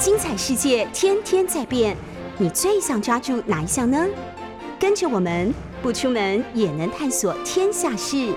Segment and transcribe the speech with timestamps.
[0.00, 1.96] 精彩世界天天在变，
[2.38, 4.06] 你最想抓住哪一项呢？
[4.78, 8.32] 跟着我们不出门也能探索天下事，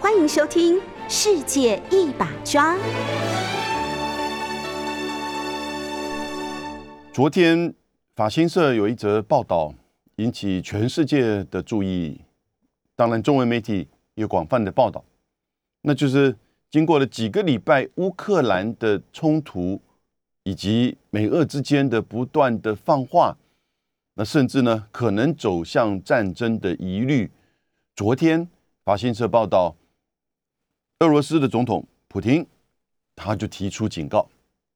[0.00, 0.74] 欢迎收听
[1.08, 2.74] 《世界一把抓》。
[7.12, 7.72] 昨天
[8.16, 9.72] 法新社有一则报道
[10.16, 12.20] 引起全世界的注意，
[12.96, 13.86] 当然中文媒体
[14.16, 15.04] 有广泛的报道，
[15.82, 16.34] 那就是
[16.68, 19.80] 经过了几个礼拜乌克兰的冲突
[20.48, 23.36] 以及美俄之间的不断的放话，
[24.14, 27.30] 那甚至呢可能走向战争的疑虑。
[27.94, 28.48] 昨天
[28.82, 29.76] 法新社报道，
[31.00, 32.46] 俄罗斯的总统普京
[33.14, 34.26] 他就提出警告，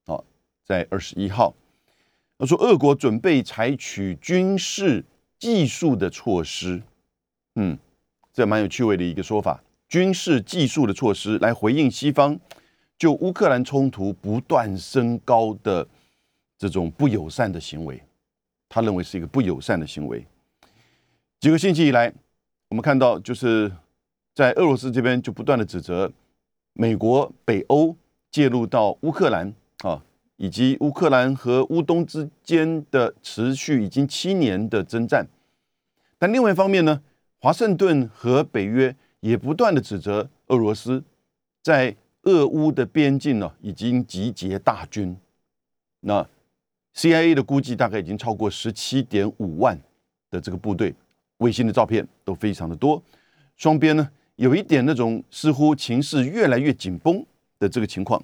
[0.04, 0.20] 啊，
[0.62, 1.54] 在二十一号。
[2.38, 5.02] 他说：“俄国准备采取军事
[5.38, 6.82] 技术的措施，
[7.54, 7.78] 嗯，
[8.30, 9.62] 这蛮有趣味的一个说法。
[9.88, 12.38] 军事技术的措施来回应西方
[13.02, 15.84] 就乌克兰冲突不断升高的
[16.56, 18.00] 这种不友善的行为，
[18.68, 20.24] 他认为是一个不友善的行为。
[21.40, 22.12] 几个星期以来，
[22.68, 23.72] 我们看到就是
[24.32, 26.12] 在俄罗斯这边就不断的指责
[26.74, 27.96] 美国、北欧
[28.30, 30.04] 介入到乌克兰啊。”
[30.38, 35.26] 以及乌克兰和乌东之间的持续已经七年的征战，
[36.18, 37.02] 但另外一方面呢，
[37.40, 41.02] 华盛顿和北约也不断的指责俄罗斯
[41.62, 45.16] 在俄乌的边境呢已经集结大军。
[46.00, 46.28] 那
[46.94, 49.78] CIA 的估计大概已经超过十七点五万
[50.30, 50.94] 的这个部队，
[51.38, 53.02] 卫星的照片都非常的多。
[53.56, 57.24] 双边呢有一点那种似乎情势越来越紧绷
[57.58, 58.22] 的这个情况，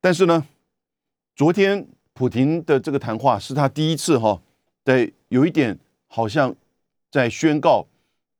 [0.00, 0.46] 但是呢。
[1.36, 4.40] 昨天普京的这个谈话是他第一次哈，
[4.84, 6.54] 在有一点好像
[7.10, 7.88] 在宣告，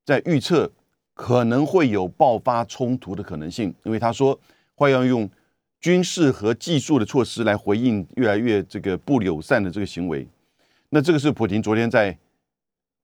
[0.04, 0.70] 在预测
[1.14, 4.38] 可能会有爆发冲突的可能性，因为他说
[4.74, 5.30] 会要用
[5.80, 10.26] 军事和技术的措施来回应越来越这个不友善的这个行为。
[10.90, 12.16] 那这个是普京昨天在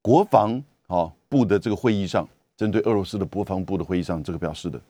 [0.03, 4.81] 国防啊部的这个会议上，针对俄罗斯的国防部的会议上这个表示的。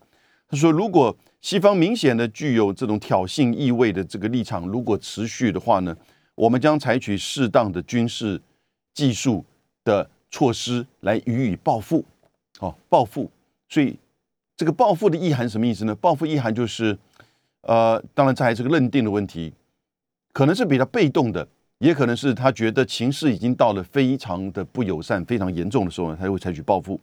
[0.48, 5.96] 他说：“如果西方明显的具有这种挑衅意味的这个立场，如果持续的话呢，
[6.34, 8.40] 我们将采取适当的军事
[8.92, 9.44] 技术
[9.84, 12.04] 的措施来予以报复。
[12.60, 13.30] 哦，报复。
[13.68, 13.98] 所以
[14.56, 15.94] 这个报复的意涵什么意思呢？
[15.96, 16.96] 报复意涵就是，
[17.62, 19.52] 呃，当然这还是个认定的问题，
[20.32, 21.46] 可能是比较被动的，
[21.78, 26.98] 也可能是他觉得情势已经到了非常的不友善、非常严重的时候呢，他就会采取报复。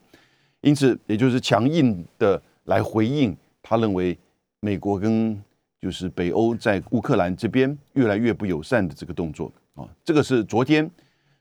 [0.61, 4.17] 因此，也就是强硬的。”来回应，他认为
[4.59, 5.41] 美国跟
[5.79, 10.91] 就是北欧在乌克兰这边越来越不友善的这个动作啊，这个是昨天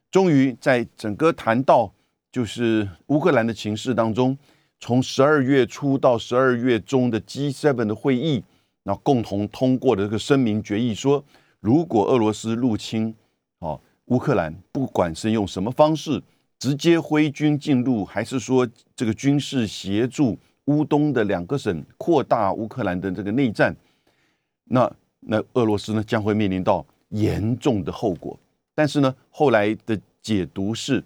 [0.08, 1.92] 终于在整个谈到
[2.36, 4.36] 就是乌克兰的情势当中，
[4.78, 8.44] 从十二月初到十二月中的 G7 的会议，
[8.82, 11.24] 那共同通过的这个声明决议说，
[11.60, 13.14] 如果俄罗斯入侵
[13.60, 16.22] 啊乌克兰，不管是用什么方式，
[16.58, 20.36] 直接挥军进入，还是说这个军事协助。
[20.66, 23.74] 乌东的两个省扩大乌克兰的这个内战，
[24.64, 28.38] 那那俄罗斯呢将会面临到严重的后果。
[28.74, 31.02] 但是呢，后来的解读是，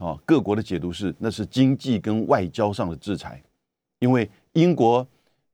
[0.00, 3.40] 啊，各国的解读是，那是经济跟外交上的制裁，
[3.98, 5.06] 因为英国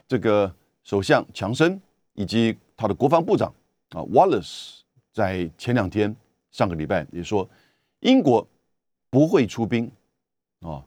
[0.06, 1.78] 这个首相强生
[2.14, 3.52] 以及他的国防部长
[3.90, 6.14] 啊 Wallace 在前两天
[6.52, 7.48] 上个礼拜也说，
[8.00, 8.46] 英国
[9.10, 9.90] 不会出兵
[10.60, 10.84] 啊。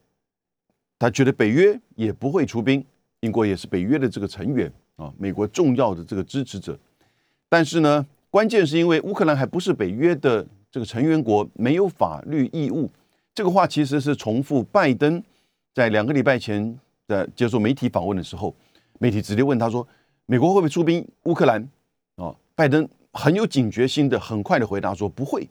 [0.97, 2.85] 他觉得北约也不会出兵，
[3.19, 6.79] 英国也是北约的这个成员啊，美国重要的这个支持者。
[7.49, 12.89] 但是呢，关键是因为乌克兰还不是北约的这个成员国，没有法律义务。
[13.39, 15.23] 这个话其实是重复拜登
[15.73, 16.77] 在两个礼拜前
[17.07, 18.53] 的接受媒体访问的时候，
[18.99, 19.87] 媒体直接问他说
[20.27, 21.65] ：“美国会不会出兵乌克兰？”
[22.21, 25.47] 啊，拜登很有警觉心的，很快的回答说：“不会。”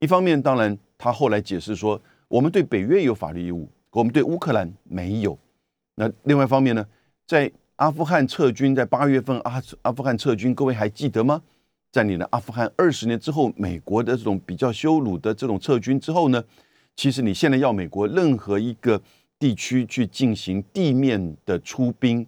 [0.00, 5.38] 一方面，当然他后来解释说：“我们对北约有法律义务。”我们对乌克兰没有。
[5.96, 6.86] 那另外一方面呢，
[7.26, 11.42] 在阿富汗撤军，在八月份阿阿富汗撤军，各位还记得吗？
[11.92, 16.42] 占领了阿富汗二十年之后，美国的这种比较羞辱的这种撤军之后呢，
[17.00, 19.00] 其实你现在要美国任何一个
[19.38, 22.26] 地区去进行地面的出兵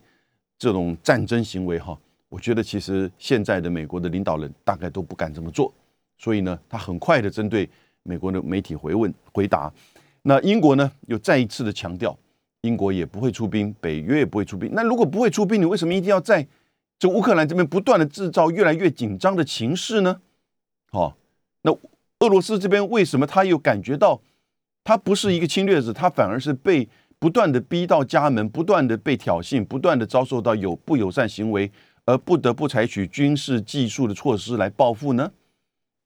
[0.59, 1.95] 这种战争行为哈，
[2.31, 5.71] 我觉得其实现在的美国的领导人大概都不敢这么做。
[6.17, 7.69] 所以呢，他很快的针对
[8.03, 9.71] 美国的媒体回问回答。
[10.23, 10.91] 那英国呢？
[11.07, 12.19] 又再一次的强调，
[12.63, 14.71] 英国也不会出兵，北约也不会出兵。
[14.73, 16.49] 那如果不会出兵，你为什么一定要在
[16.99, 20.23] 这乌克兰这边不断的制造越来越紧张的情势呢？
[20.91, 21.15] 好，
[21.61, 21.77] 那
[22.21, 24.19] 俄罗斯这边为什么他又感觉到
[24.85, 26.89] 他不是一个侵略者，他反而是被
[27.19, 31.71] 不断的逼到家门，不断的被挑衅，不断的遭受到有不友善行为，
[32.05, 35.33] 而不得不采取军事技术的措施来报复呢？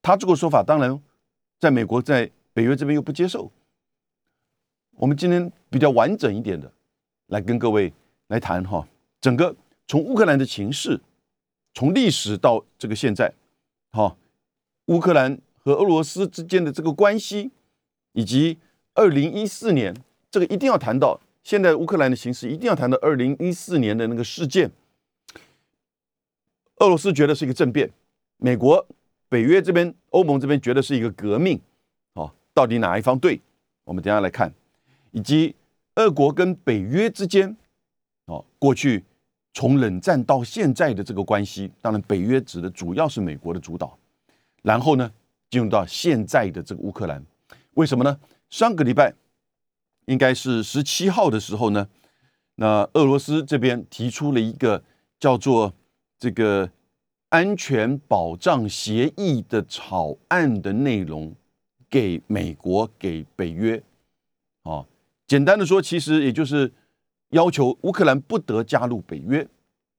[0.03, 1.01] 他这个说法当然
[1.59, 3.51] 在美国在北约这边又不接受。
[4.99, 6.71] 我们今天比较完整一点的
[7.29, 7.93] 来跟各位
[8.29, 8.87] 来谈哈，
[9.21, 9.57] 整个
[9.89, 11.01] 从乌克兰的情势，
[11.75, 13.33] 从历史到这个现在，
[13.93, 14.17] 哈，
[14.87, 17.51] 乌克兰和俄罗斯之间的这个关系，
[18.17, 18.57] 以及
[18.95, 19.95] 二零一四年
[20.31, 24.71] 这个一定要谈到现在乌克兰的形势，一定要谈到二零一四年的那个事件。
[26.79, 27.91] 俄罗斯觉得是一个政变，
[28.39, 28.85] 美国、
[29.29, 31.61] 北约这边、欧盟这边觉得是一个革命，
[32.15, 33.39] 哦，到底哪一方对？
[33.85, 34.53] 我们等下来看，
[35.11, 35.55] 以及
[35.97, 37.55] 俄国跟北约之间，
[38.25, 39.05] 哦，过去
[39.53, 43.97] 从冷战到现在的这个关系，当然北约指的主要是美国的主导，
[44.63, 45.13] 然后呢，
[45.51, 47.23] 进入到现在的这个乌克兰，
[47.77, 48.21] 为什么呢？
[48.51, 49.15] 上个礼拜
[50.05, 51.89] 应该是十七号的时候呢，
[52.57, 54.85] 那俄罗斯这边提出了一个
[55.19, 55.73] 叫做。
[56.19, 56.71] 这个
[57.29, 61.37] 安全保障协议的草案的内容
[61.91, 63.83] 给美国给北约，
[64.63, 64.87] 啊，
[65.27, 66.73] 简单的说，其实也就是
[67.33, 69.47] 要求乌克兰不得加入北约，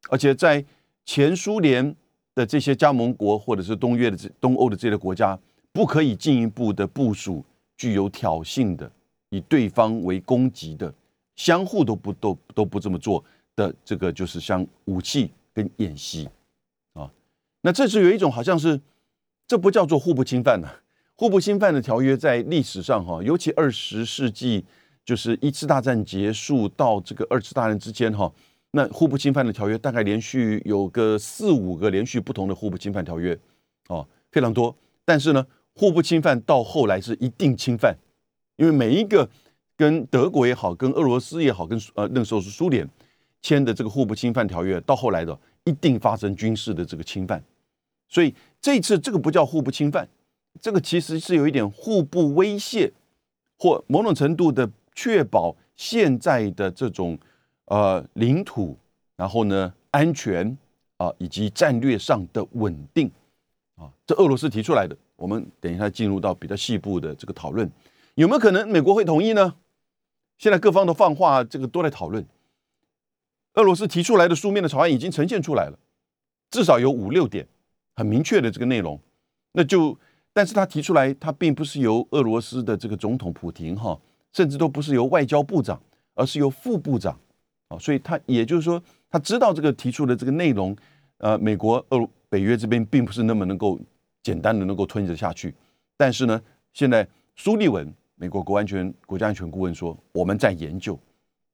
[0.10, 0.66] 而且在
[1.06, 1.96] 前苏联
[2.34, 5.38] 的这些加盟国或者是东约的这东欧的这些国家，
[5.72, 7.46] 不可以进一步的部署
[7.78, 8.92] 具有挑衅的、
[9.30, 10.94] 以对方为攻击的、
[11.36, 13.24] 相互都不都都不这么做
[13.56, 15.32] 的这个就是像武器。
[15.58, 16.30] 跟演习
[16.94, 17.10] 啊，
[17.62, 18.80] 那这是有一种好像是，
[19.48, 20.68] 这不叫做互不侵犯呢？
[21.16, 24.64] 互不侵犯的条约在历史上哈，尤其二十世纪，
[25.04, 28.32] 就是一次大战结束到这个二次大战之间哈，
[28.70, 33.36] 那互不侵犯的条约大概连续有个四五个连续不同的互不侵犯条约
[33.88, 34.76] 哦，非常多。
[35.04, 35.44] 但是呢，
[35.78, 37.96] 互不侵犯到后来是一定侵犯，
[38.56, 39.30] 因为每一个
[39.78, 42.86] 跟德国也好，跟俄罗斯也好，跟呃那时候是苏联。
[43.40, 47.42] 签的这个互不侵犯条约，到后来的一定发生军事的这个侵犯，
[48.10, 50.06] 所以这次这个不叫互不侵犯，
[50.60, 52.92] 这个其实是有一点互不威胁，
[53.60, 57.18] 或某种程度的确保现在的这种
[57.66, 58.76] 呃领土，
[59.16, 60.58] 然后呢安全
[60.98, 63.10] 啊以及战略上的稳定。
[63.76, 67.70] 啊，这俄罗斯提出来的，我们等一下进入到比较细部的这个讨论，
[68.16, 69.56] 有没有可能美国会同意呢？
[70.38, 72.26] 现在各方的放话，这个都在讨论。
[73.56, 75.80] 俄罗斯提出来的书面的草案已经呈现出来了，
[76.52, 77.48] 至少有五六点
[77.96, 79.00] 很明确的这个内容。
[79.54, 79.98] 那就，
[80.32, 84.00] 但是他提出来，他并不是由俄罗斯的这个总统普廷哈，
[84.34, 85.82] 甚至都不是由外交部长，
[86.14, 87.20] 而是由副部长
[87.70, 87.80] 啊。
[87.80, 88.80] 所以他也就是说，
[89.10, 90.78] 他知道这个提出的这个内容，
[91.18, 93.80] 呃，美国、俄、北约这边并不是那么能够
[94.28, 95.56] 简单的能够吞得下去。
[95.96, 96.42] 但是呢，
[96.74, 97.08] 现在
[97.38, 101.00] 苏利文，美国国安全国家安全顾问说，我们在研究。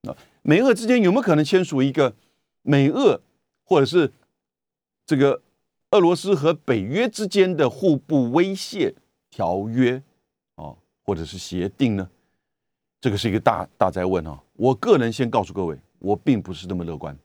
[0.07, 2.11] 啊，美俄之间有没有可能签署一个
[2.63, 3.21] 美俄
[3.63, 4.11] 或者是
[5.05, 5.39] 这个
[5.91, 8.95] 俄罗斯和北约之间的互不威胁
[9.29, 10.01] 条约
[10.55, 10.73] 啊，
[11.03, 12.09] 或者是协定呢？
[12.99, 14.41] 这个是一个大大灾问啊！
[14.53, 17.15] 我个人先告诉各位，我并不是那么乐观，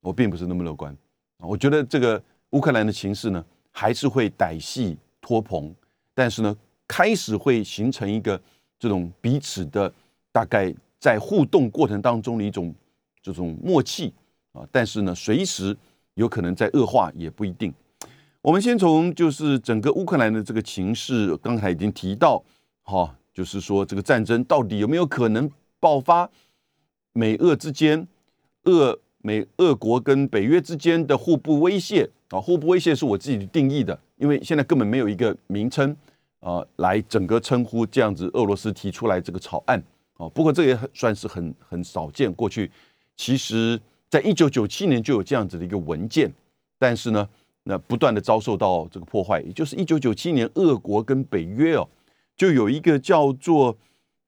[0.00, 0.96] 我并不是那么乐观
[1.38, 1.42] 啊！
[1.46, 5.74] 我觉得这个乌克兰的情势呢，还是会歹戏拖棚，
[6.14, 8.40] 但是呢，开始会形成一个
[8.78, 9.92] 这种彼此的
[10.30, 10.72] 大概。
[11.02, 12.72] 在互动过程当中的一种
[13.20, 14.14] 这种默契
[14.52, 15.76] 啊，但是呢，随时
[16.14, 17.74] 有可能在恶化，也不一定。
[18.40, 22.40] 我们先从就是整个乌克兰的这个情势，刚才已经提到，
[22.84, 25.50] 哈，就是说这个战争到底有没有可能
[25.80, 26.30] 爆发？
[27.14, 28.06] 美俄之间，
[28.62, 35.94] 俄美俄国跟北约之间的互不威胁啊，互不威胁是我自己定义的，因为现在根本没有一个名称
[36.40, 38.26] 啊，来整个称呼这样子。
[38.32, 39.80] 俄罗斯提出来这个草案。
[40.14, 42.32] 啊，不过这也算是很很少见。
[42.32, 42.70] 过去
[43.16, 46.32] 其实，在一九九七年就有这样子的一个文件，
[46.78, 47.28] 但是呢，
[47.64, 49.40] 那不断的遭受到这个破坏。
[49.42, 51.86] 也就是一九九七年，俄国跟北约哦，
[52.36, 53.76] 就有一个叫做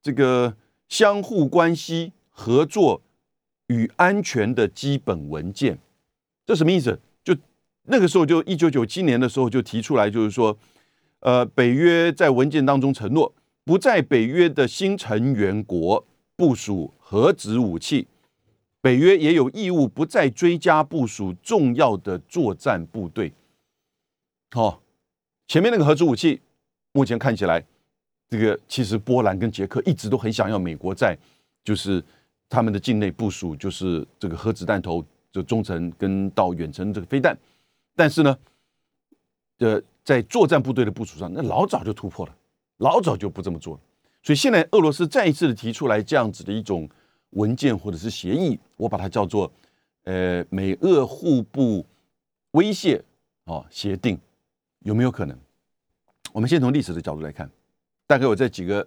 [0.02, 0.54] 这个
[0.88, 3.00] 相互关系合作
[3.68, 5.78] 与安全的基本文件。
[6.44, 6.99] 这什么意思？
[7.84, 10.56] 那个时候，就一九九七年的时候就提出来，就是说，
[11.20, 13.34] 呃，北约在文件当中承诺。
[13.66, 18.06] 不在北约的新成员国部署核子武器，
[18.82, 23.32] 北约也有义务不再追加部署重要的作战部队。
[24.50, 24.82] 好，
[25.48, 26.42] 前面那个核子武器，
[26.92, 27.64] 目前看起来，
[28.28, 31.16] 这个其实波兰跟捷克一直都很想要美国在，
[31.64, 32.04] 就是
[32.50, 37.34] 他们的境内部署，就是这个核子弹头，就中程跟到远程这个飞弹，
[37.94, 38.38] 但是呢，
[39.58, 42.36] 呃，在作战部队的部署上，那老早就突破了。
[42.78, 43.80] 老早就不这么做了，
[44.20, 46.88] 所以现在俄罗斯再一次的提出来这样子的一种
[47.30, 49.50] 文件或者是协议，我把它叫做
[50.02, 51.86] 呃美俄互不
[52.50, 53.02] 威胁
[53.44, 54.18] 啊协定，
[54.80, 55.38] 有没有可能？
[56.32, 57.48] 我们先从历史的角度来看，
[58.08, 58.86] 大概我在几个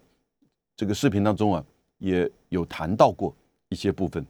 [0.75, 1.63] 这个视频当中啊，
[1.99, 3.33] 也有谈到过
[3.69, 4.23] 一些部分。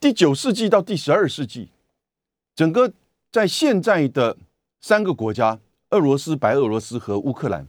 [0.00, 1.70] 第九世纪到第十二世纪，
[2.56, 2.92] 整个
[3.34, 4.36] 在现在的
[4.80, 5.58] 三个国家——
[5.90, 7.66] 俄罗斯、白俄罗斯和乌克兰，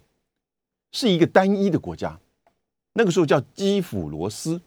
[0.92, 2.20] 是一个单一的国家。
[2.94, 4.62] 那个时候叫基辅罗斯，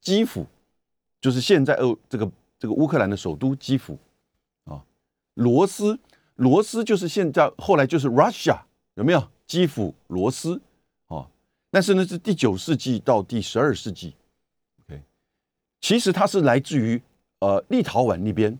[0.00, 0.46] 基辅
[1.20, 3.98] 就是现在俄这个这个乌克兰的首都基辅
[4.66, 4.84] 啊。
[5.34, 5.98] 罗斯，
[6.36, 8.60] 罗斯就是现在后来就是 Russia，
[8.94, 9.28] 有没有？
[9.48, 10.60] 基辅罗斯
[11.08, 11.26] 啊。
[11.72, 14.14] 但是呢，是第九世纪到第十二世纪
[14.84, 15.02] ，OK，。
[15.80, 17.02] 其实它是来自于
[17.40, 18.56] 呃立陶宛那边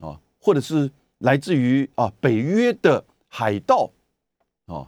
[0.00, 3.90] 啊，或者是来自于啊北约的海盗
[4.66, 4.86] 啊，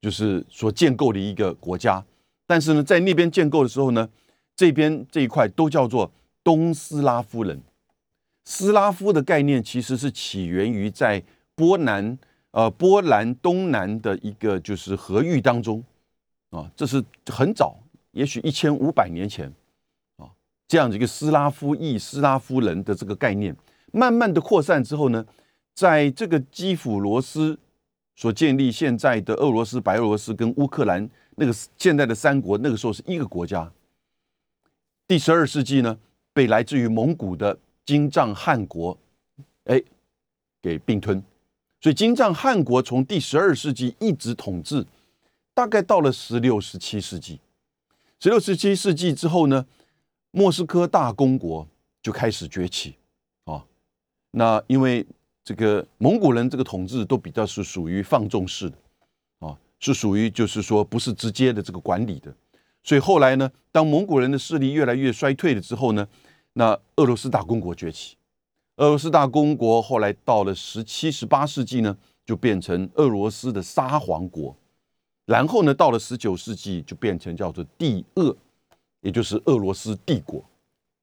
[0.00, 2.04] 就是所建构的一个国家。
[2.46, 4.08] 但是呢，在那边建构的时候呢，
[4.54, 6.12] 这边这一块都叫做
[6.44, 7.60] 东斯拉夫人。
[8.44, 11.22] 斯拉夫的概念其实是起源于在
[11.54, 12.18] 波兰
[12.52, 15.84] 呃波兰东南的一个就是河域当中
[16.50, 17.78] 啊，这是很早，
[18.12, 19.52] 也许一千五百年前
[20.16, 20.30] 啊。
[20.66, 23.54] 这样的一个斯拉夫裔、斯拉夫人的这个概念，
[23.92, 25.26] 慢慢的扩散之后呢，
[25.78, 27.56] 在这个基辅罗斯
[28.16, 33.72] 所建立现在的俄罗斯、白俄罗斯跟乌克兰那个现在的三国，那个时候是一个国家。
[35.06, 35.96] 第十二世纪呢，
[36.32, 37.56] 被来自于蒙古的
[37.86, 38.98] 金帐汗国，
[39.66, 39.80] 哎，
[40.60, 41.22] 给并吞。
[41.80, 44.84] 所以金帐汗国从第十二世纪一直统治，
[45.54, 47.38] 大概到了十六、十七世纪。
[48.18, 49.64] 十六、十七世纪之后呢？
[50.32, 51.68] 莫斯科大公国
[52.02, 52.96] 就开始崛起，
[53.44, 53.64] 啊，
[54.32, 55.06] 那因为
[55.48, 58.76] 这个蒙古人这个统治都比较是属于放纵式的，
[59.38, 62.30] 啊，是属于就是说不是直接的这个管理的，
[62.82, 66.06] 所以后来呢，当蒙古人的势力越来越衰退了之后呢，
[66.52, 68.14] 那俄罗斯大公国崛起，
[68.76, 74.54] 俄罗斯大公国后来到了十七、十八世纪呢，就变成俄罗斯的沙皇国，
[75.24, 78.36] 然后呢，到了十九世纪就变成叫做帝俄。
[79.00, 80.44] 也就是俄罗斯帝国，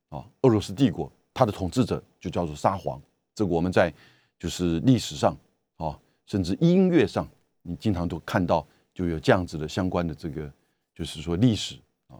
[0.09, 3.01] 啊，俄罗斯帝国，它的统治者就叫做沙皇。
[3.33, 3.91] 这个我们在
[4.37, 5.35] 就是历史上
[5.77, 7.27] 啊，甚至音乐上，
[7.61, 10.51] 你经常都看到就有这样子的相关的这个，
[10.93, 11.75] 就是说历史
[12.07, 12.19] 啊。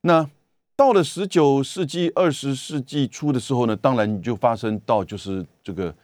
[0.00, 0.28] 那
[0.74, 5.94] 到了十九世纪、二十世纪初的时候呢，当然你就发生到就是这个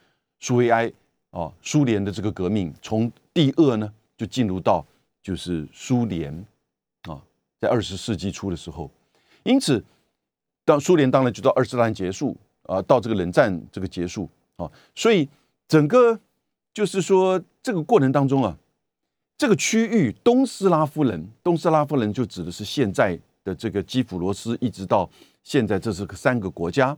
[0.41, 0.91] 苏维埃
[1.31, 4.85] 啊，苏联的这个革命，从第二呢就进入到
[5.23, 6.33] 就是苏联
[7.03, 7.23] 啊，
[7.61, 8.91] 在二十世纪初的时候。
[9.45, 9.85] 因此，
[10.65, 15.29] 当苏联当然就到二次大战结束啊，到这个冷战这个结束啊，所以
[15.73, 16.21] 整个
[16.75, 18.55] 就是说这个过程当中啊，
[19.39, 25.09] 这个区域东斯拉夫人，东斯拉夫人就指的是现在的这个基辅罗斯，一直到
[25.43, 26.89] 现在这是三个国家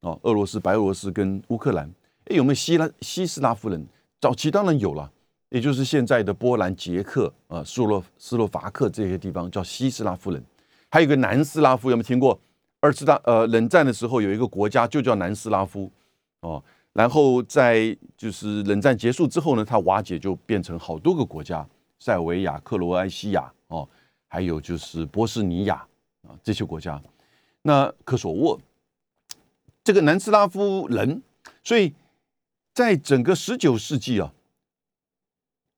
[0.00, 1.88] 啊，俄罗斯、白俄罗斯跟乌克兰。
[2.24, 3.86] 哎，有没有希拉西斯拉夫人？
[4.20, 5.08] 早期当然有了，
[5.50, 10.44] 也就是现在的波兰、捷克啊、斯洛斯洛伐克这些地方叫西斯拉夫人。
[10.90, 12.36] 还有一个南斯拉夫，有没有听过？
[12.80, 15.88] 二次大呃冷战的时候，有一个国家就叫南斯拉夫
[16.40, 16.60] 哦。
[16.96, 23.86] 然后在就是冷战结束之后呢，它瓦解就变成好多个国家，塞尔维亚、克罗埃西亚哦，
[24.28, 25.86] 还有就是波斯尼亚
[26.22, 27.00] 啊这些国家。
[27.62, 28.58] 那科索沃
[29.84, 31.22] 这个南斯拉夫人，
[31.62, 31.92] 所以
[32.72, 34.32] 在整个十九世纪啊，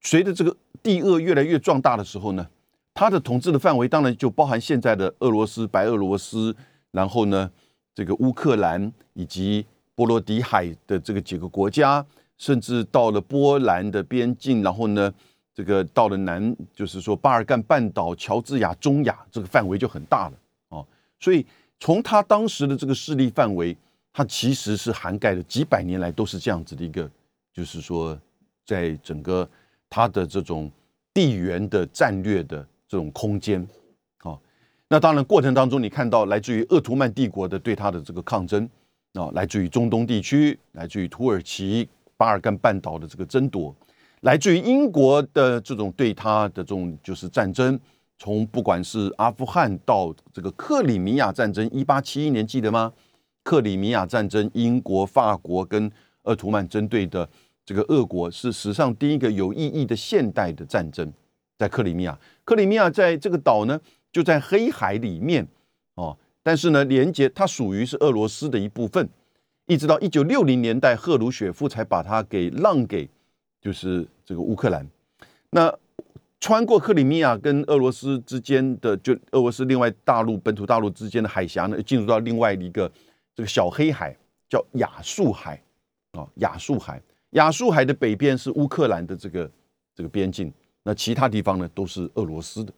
[0.01, 2.49] 随着这个地恶越来越壮大的时候呢。
[2.95, 6.57] 它的统治的范围当然就包含现在的俄罗斯、白俄罗斯，
[6.91, 7.49] 然后呢，
[7.95, 9.65] 这个乌克兰以及
[9.99, 15.13] 波罗的海的这个几个国家，甚至到了波兰的边境，然后呢，
[15.53, 20.39] 这个到了南，就是说巴尔干半岛、乔治亚、中亚，这个范围就很大了
[20.69, 20.87] 哦。
[21.19, 21.45] 所以
[21.81, 23.77] 从他当时的这个势力范围，
[24.13, 27.11] 它其实是涵盖了几百年来都是这样子的一个，
[27.53, 28.17] 就是说
[28.65, 29.49] 在整个
[29.91, 30.71] 它的这种
[31.13, 32.65] 地缘的战略的。
[32.91, 33.61] 这种空间，
[34.21, 34.33] 啊，
[34.89, 38.67] 那当然过程当中，你看到来自于鄂图曼帝国的对他的这个抗争，
[39.15, 43.75] 啊，来自于中东地区，来自于土耳其巴尔干半岛的这个争夺，
[44.21, 47.79] 来自于英国的这种对他的这种就是战争，
[48.19, 52.93] 从不管是阿富汗到这个克里米亚战争，一八七一年记得吗？
[53.43, 55.91] 克里米亚战争，英国、法国跟
[56.25, 57.29] 鄂图曼针对的
[57.65, 61.11] 这个俄国是史上第一个有意义的现代的战争。
[61.57, 63.81] 在克里米亚，克里米亚在这个岛呢，
[64.13, 65.45] 就在黑海里面。
[66.49, 69.07] 但是呢，连接它属于是俄罗斯的一部分，
[69.67, 73.07] 一直到一九六零年代，赫鲁雪夫才把它给让给
[73.61, 74.89] 就是这个乌克兰。
[75.51, 75.71] 那
[76.41, 82.91] 穿过克里米亚跟俄罗斯之间的，就俄罗斯另外大陆本土大陆之间的海峡呢，进入到另外一个
[83.35, 84.17] 这个小黑海，
[84.49, 85.63] 叫亚速海
[86.13, 86.27] 啊。
[86.37, 86.99] 亚速海，
[87.33, 89.51] 亚速海的北边是乌克兰的这个
[89.95, 90.51] 这个边境。
[90.83, 92.73] 那其他地方呢都是俄罗斯的。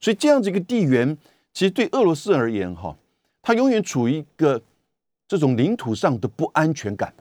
[0.00, 1.16] 所以这样子一个地缘，
[1.52, 2.96] 其实对俄罗斯而言，哈，
[3.42, 4.62] 它永远处于一个
[5.28, 7.12] 这种领土上的不安全感，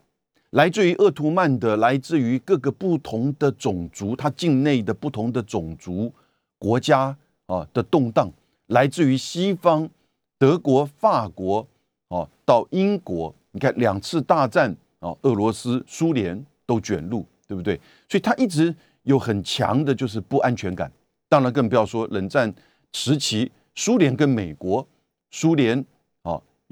[0.52, 6.14] 来自于鄂图曼的，来自于各个不同的种族，它境内的不同的种族
[6.60, 7.16] 国家
[7.48, 8.32] 啊的动荡，
[8.68, 9.90] 来自于西方
[10.38, 11.68] 德国、法国
[12.10, 17.80] 啊到英国，你看两次大战啊，俄罗斯、苏联都卷入，对不对？
[18.08, 18.74] 所以它一直
[19.04, 20.92] 有很强的就是不安全感。
[21.28, 22.54] 当然更不要说冷战。
[22.94, 24.86] 时期，苏联跟美国、
[25.30, 25.84] 苏联，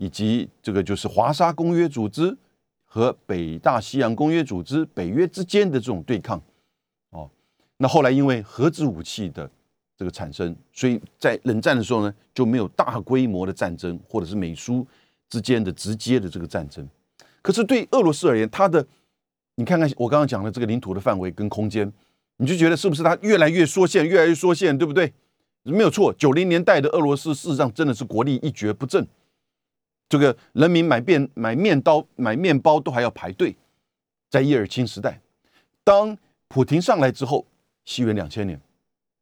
[0.02, 2.36] 以及这个就是华沙公约组织
[2.86, 6.42] 和北大西洋公约组织北约之间的这种对抗，
[7.10, 7.30] 哦，
[7.76, 9.52] 那后来因为核子武器的
[9.98, 14.88] 这个产生，所以在冷战的时候呢，就没有大规模的战争，或者是美苏
[15.30, 16.88] 之间的直接的这个战争。
[17.42, 18.86] 可是对俄罗斯而言，它的
[19.56, 21.92] 你看看我刚刚讲的这个领土的范围跟空间，
[22.38, 25.12] 你就觉得是不是它越来越缩限，越来越缩限，对不对？
[25.64, 29.06] 没有错，九零年代的俄罗斯事实上真的是国力一蹶不振，
[30.10, 33.56] 这个人民买面买面刀买面包都还要排队。
[34.30, 35.22] 在叶尔钦时代，
[35.84, 37.46] 当普京上来之后，
[37.86, 38.60] 西元两千年，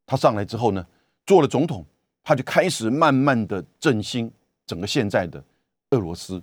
[0.06, 0.86] 他上来之后呢，
[1.26, 1.86] 做了总统，
[2.24, 4.32] 他就开始慢慢的振兴
[4.66, 5.44] 整个现在的
[5.92, 6.42] 俄罗斯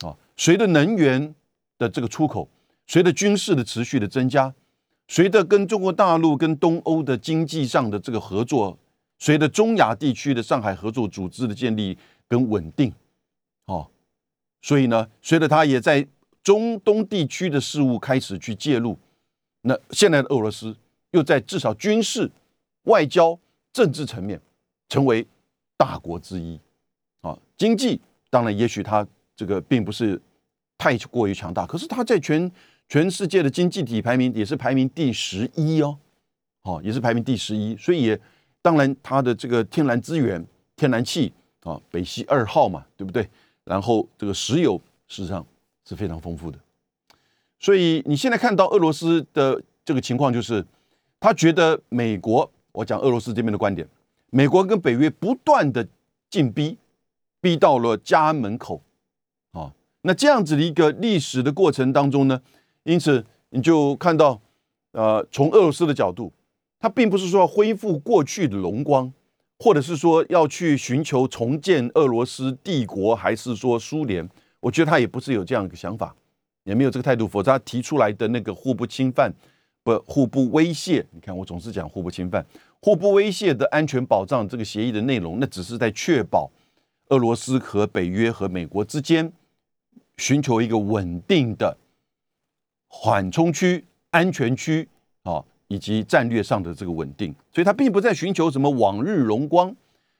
[0.00, 0.16] 啊。
[0.36, 1.34] 随着能源
[1.76, 2.48] 的这个出口，
[2.86, 4.54] 随着军事的持续的增加，
[5.06, 8.78] 随着跟中国大陆跟东欧的经济上的这个合作。
[9.20, 12.92] 随着中亚地区的上海合作组织的建立跟稳定，
[13.68, 13.88] 哦，
[14.60, 16.04] 所以呢，随着他也在
[16.42, 18.98] 中东地区的事务开始去介入，
[19.62, 20.76] 那现在的俄罗斯
[21.12, 22.30] 又在至少军事、
[22.82, 23.38] 外交、
[23.72, 24.38] 政治层面
[24.88, 25.26] 成为
[25.76, 26.60] 大国之一，
[27.20, 29.06] 啊，经济当然也许它
[29.36, 30.20] 这个并不是
[30.76, 32.50] 太过于强大，可是它在全
[32.88, 35.98] 全世界的经济体排名也是排名第十一哦，
[36.62, 38.20] 哦，也是排名第十一，所以也。
[38.60, 43.26] 当然，它的这个天然资源、天然气啊，北溪二号嘛，对不对？
[43.68, 45.44] 然后这个石油事实上
[45.84, 46.58] 是非常丰富的。
[47.60, 50.64] 所以你现在看到俄罗斯的这个情况，就是
[51.20, 53.86] 他觉得美国，我讲俄罗斯这边的观点，
[54.30, 55.86] 美国跟北约不断的
[56.30, 56.78] 进逼，
[57.40, 58.80] 逼到了家门口
[59.52, 59.72] 啊。
[60.02, 62.40] 那这样子的一个历史的过程当中呢，
[62.84, 64.40] 因此你就看到，
[64.92, 66.32] 呃，从俄罗斯的角度。
[66.80, 69.12] 他并不是说要恢复过去的荣光，
[69.58, 74.28] 或者是说要去寻求重建俄罗斯帝国，还是说苏联？
[74.60, 76.14] 我觉得他也不是有这样一个想法，
[76.64, 77.26] 也没有这个态度。
[77.26, 79.32] 否则他提出来的那个互不侵犯、
[79.82, 82.44] 不互不威胁，你看我总是讲互不侵犯、
[82.80, 86.50] 互不威胁的安全保障这个协议的内容，那只是在确保
[87.08, 89.32] 俄罗斯和北约和美国之间
[90.18, 91.76] 寻求一个稳定的
[92.86, 94.88] 缓冲区、安全区
[95.24, 95.44] 啊。
[95.68, 99.74] 以及战略上的这个稳定，所以他并不在寻求什么往日荣光，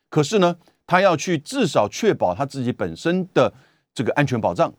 [0.09, 0.57] 可是呢，
[0.87, 3.53] 他要去至少确保他自己本身的
[3.95, 4.73] 这个安全保障，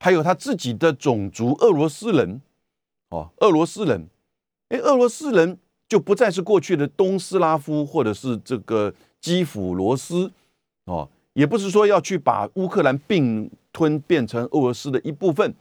[0.00, 2.40] 还有他自己的种族俄罗斯人，
[3.10, 4.08] 哦，俄罗斯人，
[4.68, 5.58] 哎，俄罗斯人
[5.88, 10.32] 就不再是过去的东斯拉夫或者是这个基辅罗斯，
[10.86, 15.54] 哦，也不是说要去把乌克兰并吞变成俄罗斯的一部分，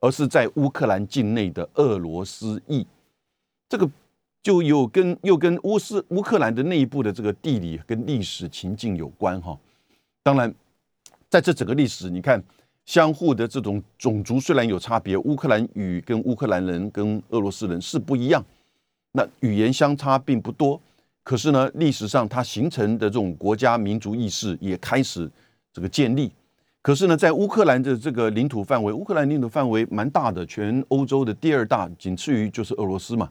[0.00, 2.84] 而是在乌克兰境内的俄罗斯裔。
[3.68, 3.88] 这个
[4.42, 9.58] 就有跟又跟乌斯乌克兰的内部的这个地理跟历史情境有关哈。
[10.22, 10.52] 当然，
[11.28, 12.42] 在这整个历史，你看
[12.86, 18.42] 相互的这种种族虽然有差别，乌克兰语跟乌克兰人跟俄罗斯人是不一样，
[19.12, 20.80] 那语言相差并不多。
[21.22, 25.30] 可是呢，历史上它形成的这种国家民族意识也开始
[25.72, 26.32] 这个建立。
[26.82, 33.30] 可是呢，在乌克兰的这个领土范围，乌克兰领土范围蛮大的，全欧洲的第二大，仅次于就是俄罗斯嘛。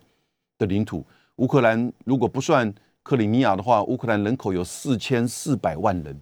[0.60, 1.04] 的领土，
[1.38, 6.22] 乌克兰如果不算克里米亚的话，乌克兰人口有四千四百万人，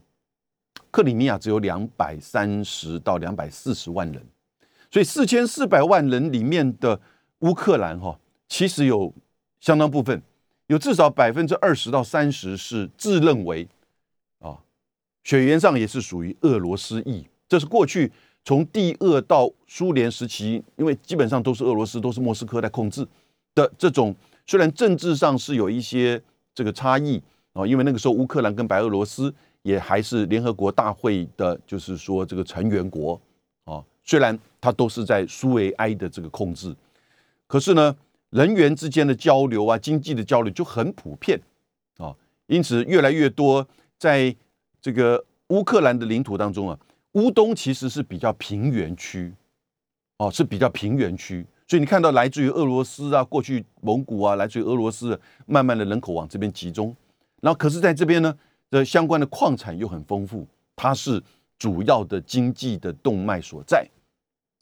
[0.91, 4.23] 克里米亚只有两百三十到两百四十万人，
[4.89, 7.01] 所以四千四百万人里面的
[7.39, 9.11] 乌克兰哈，其实有
[9.59, 10.21] 相当部分，
[10.67, 13.67] 有至少百分之二十到三十是自认为
[14.39, 14.59] 啊，
[15.23, 18.11] 血缘上也是属于俄罗斯裔，这是过去
[18.45, 23.05] 从第二到苏联时期，因为基本上都是俄罗斯，都是莫斯科在控制。
[23.57, 24.15] 的这种
[24.45, 26.21] 虽然政治上是有一些
[26.53, 27.19] 这个差异
[27.53, 33.19] 啊，因为那个时候乌克兰跟白俄罗斯也还是联合国大会的，就是说这个成员国
[33.65, 36.75] 啊，虽然它都是在苏维埃的这个控制，
[37.47, 37.95] 可是呢，
[38.29, 41.41] 人员之间的交流啊，经济的交流就很普遍
[41.97, 42.15] 啊，
[42.45, 43.67] 因此越来越多
[43.97, 44.33] 在
[44.79, 46.79] 这个乌克兰的领土当中啊，
[47.13, 49.33] 乌东其实是比较平原区
[50.17, 51.43] 哦，是比较平原区。
[51.67, 56.95] 所以你看到来自于俄罗斯啊，过去蒙古啊，来自于俄罗斯，慢慢的人口往这边集中。
[57.41, 58.33] 然后可是在这边呢，
[58.69, 61.21] 的相关的矿产又很丰富，它是
[61.59, 63.85] 主要的经济的动脉所在。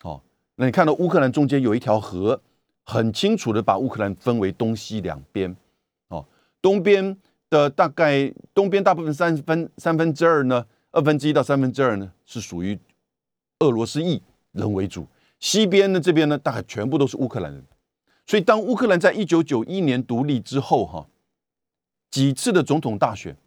[0.01, 0.19] 好，
[0.55, 2.41] 那你看到乌克兰中间有一条河，
[2.83, 5.55] 很清楚的把乌克兰分为东西两边。
[6.07, 6.25] 哦，
[6.59, 7.15] 东边
[7.51, 12.79] 的大概东边大部分三分三分之二呢，二分之一到三分之二呢是属于
[13.59, 14.19] 俄罗斯裔
[14.53, 15.05] 人为主。
[15.45, 17.63] 西边的，这边呢，大概全部都是乌克兰人，
[18.25, 21.07] 所以当乌克兰在一九九一年独立之后，哈，
[22.09, 23.37] 几次的总统大选，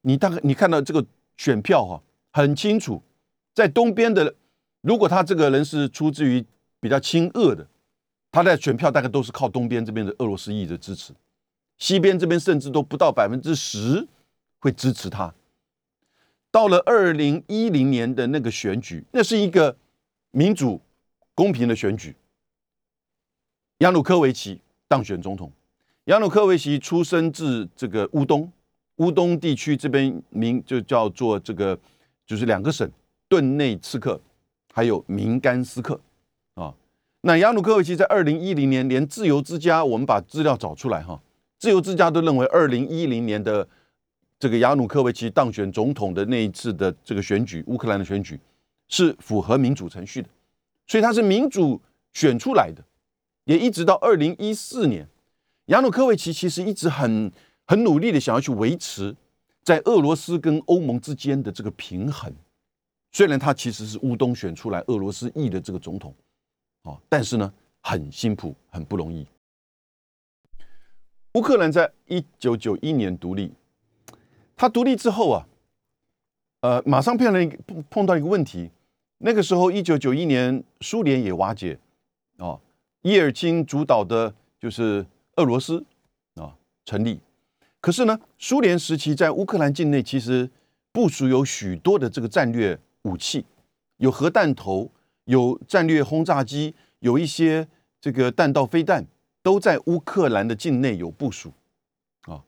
[0.00, 1.04] 你大概你看到这个
[1.36, 3.02] 选票哈，很清楚，
[3.52, 4.34] 在东边的，
[4.80, 6.42] 如果他这个人是出自于
[6.80, 7.68] 比较亲俄的，
[8.30, 11.12] 他的选票大概都是靠东边这边的俄罗斯裔的支持，
[11.76, 14.08] 西边这边甚至都不到百分之十
[14.60, 15.34] 会支持他。
[16.50, 19.76] 到了二零一零年的那个选举，那是一个
[20.30, 20.80] 民主。
[21.34, 22.14] 公平的选举，
[23.78, 25.50] 亚努科维奇当选总统。
[26.06, 28.50] 亚努科维奇出生自这个乌东，
[28.96, 31.78] 乌东地区这边名就叫做这个，
[32.26, 32.90] 就是两个省
[33.28, 34.20] 顿内茨克
[34.74, 35.98] 还有明甘斯克
[36.54, 36.74] 啊。
[37.22, 41.22] 那亚努科维奇在二零一零年，连自由之家，我们把资料找出来哈，
[41.58, 43.66] 自由之家都认为二零一零年的
[44.38, 48.38] 这个亚努科维奇当选总统的那一次的这个选举，乌克兰的选举
[48.88, 50.28] 是符合民主程序的。
[50.86, 51.80] 所以他是民主
[52.12, 52.84] 选出来的，
[53.44, 55.08] 也一直到二零一四年，
[55.66, 57.32] 亚努科维奇其实一直很
[57.66, 59.16] 很努力的想要去维持
[59.62, 62.32] 在俄罗斯跟欧盟之间的这个平衡。
[63.12, 66.14] 虽然他其实是乌东选出来俄罗斯裔的这个总统，
[66.82, 69.26] 哦，但是呢很辛苦，很不容易。
[71.34, 73.52] 乌克兰在一九九一年独立，
[74.56, 75.46] 他独立之后啊，
[76.60, 78.70] 呃，马上碰了一个碰到一个问题。
[79.24, 81.78] 那个时候，一九九一年，苏联也瓦解，
[82.38, 82.58] 啊，
[83.02, 85.06] 叶尔钦主导的就是
[85.36, 85.84] 俄罗斯
[86.34, 87.20] 啊成立。
[87.80, 90.50] 可是呢，苏联时期在乌克兰境内其实
[90.90, 93.46] 部署有许多的这个战略武器，
[93.98, 94.90] 有核弹头，
[95.26, 97.68] 有战略轰炸机，有一些
[98.00, 99.06] 这个弹道飞弹
[99.40, 101.52] 都在乌克兰的境内有部署，
[102.22, 102.42] 啊，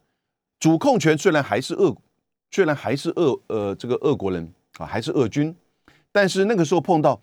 [0.59, 1.97] 主控权虽然还是俄，
[2.51, 5.55] 虽然还是俄呃这个俄国人啊，还是俄军。
[6.15, 7.21] 但是那个时候碰到，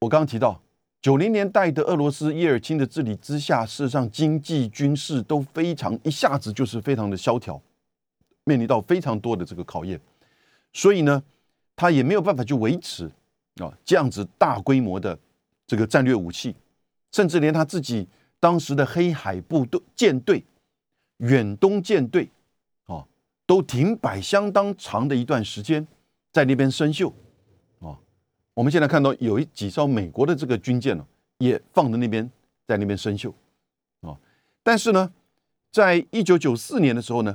[0.00, 0.60] 我刚刚提到
[1.00, 7.58] 九零年代的俄罗斯叶尔钦的治理之下，事实上经济、军事都非常一下子就是非常的萧条，
[8.44, 9.98] 面临到非常多的这个考验，
[10.74, 11.22] 所以呢，
[11.74, 13.10] 他也没有办法去维持
[13.62, 15.18] 啊这样子大规模的
[15.66, 16.54] 这个战略武器，
[17.12, 18.06] 甚至连他自己
[18.38, 20.44] 当时的黑海部队舰队、
[21.16, 22.28] 远东舰队
[22.84, 23.02] 啊，
[23.46, 25.88] 都停摆相当长的一段时间，
[26.30, 27.10] 在那边生锈。
[28.60, 31.02] 我们现在看到有一几艘美国的这个军舰呢，
[31.38, 32.30] 也放在那边，
[32.68, 33.32] 在那边生锈，
[34.02, 34.14] 啊，
[34.62, 35.10] 但是呢，
[35.72, 37.34] 在一九九四年的时候呢，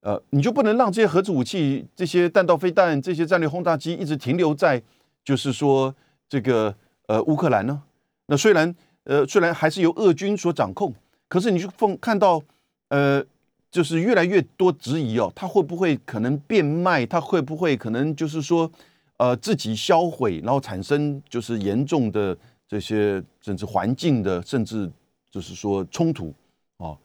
[0.00, 4.82] 呃，你就不能让这些核子武器、这些弹道飞弹、这些战略轰炸机一直停留在，
[5.24, 5.94] 就是说
[6.28, 6.74] 这个
[7.06, 7.80] 呃乌克兰呢？
[8.26, 10.92] 那虽然呃虽然还是由俄军所掌控，
[11.28, 12.42] 可是你就奉看到
[12.88, 13.24] 呃，
[13.70, 17.06] 就是越来越多质疑哦，它会不会可能变卖？
[17.06, 18.68] 它会不会可能就是说？
[19.16, 24.90] 呃，自己销毁，然后产生就是严重的这些甚至环境的，甚至
[25.30, 26.34] 就是说冲突
[26.78, 26.98] 啊。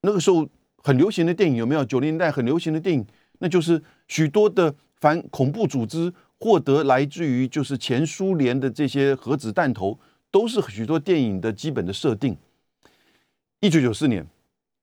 [0.00, 0.46] 那个时候
[0.78, 1.84] 很流行的电影有没有？
[1.84, 3.06] 九零年代很流行的电影，
[3.38, 9.96] 那就是许多的反恐怖组织获得来自于就是前苏联的这些核子弹头，
[10.32, 12.36] 都是许多电影的基本的设定。
[13.60, 14.26] 一九九四年，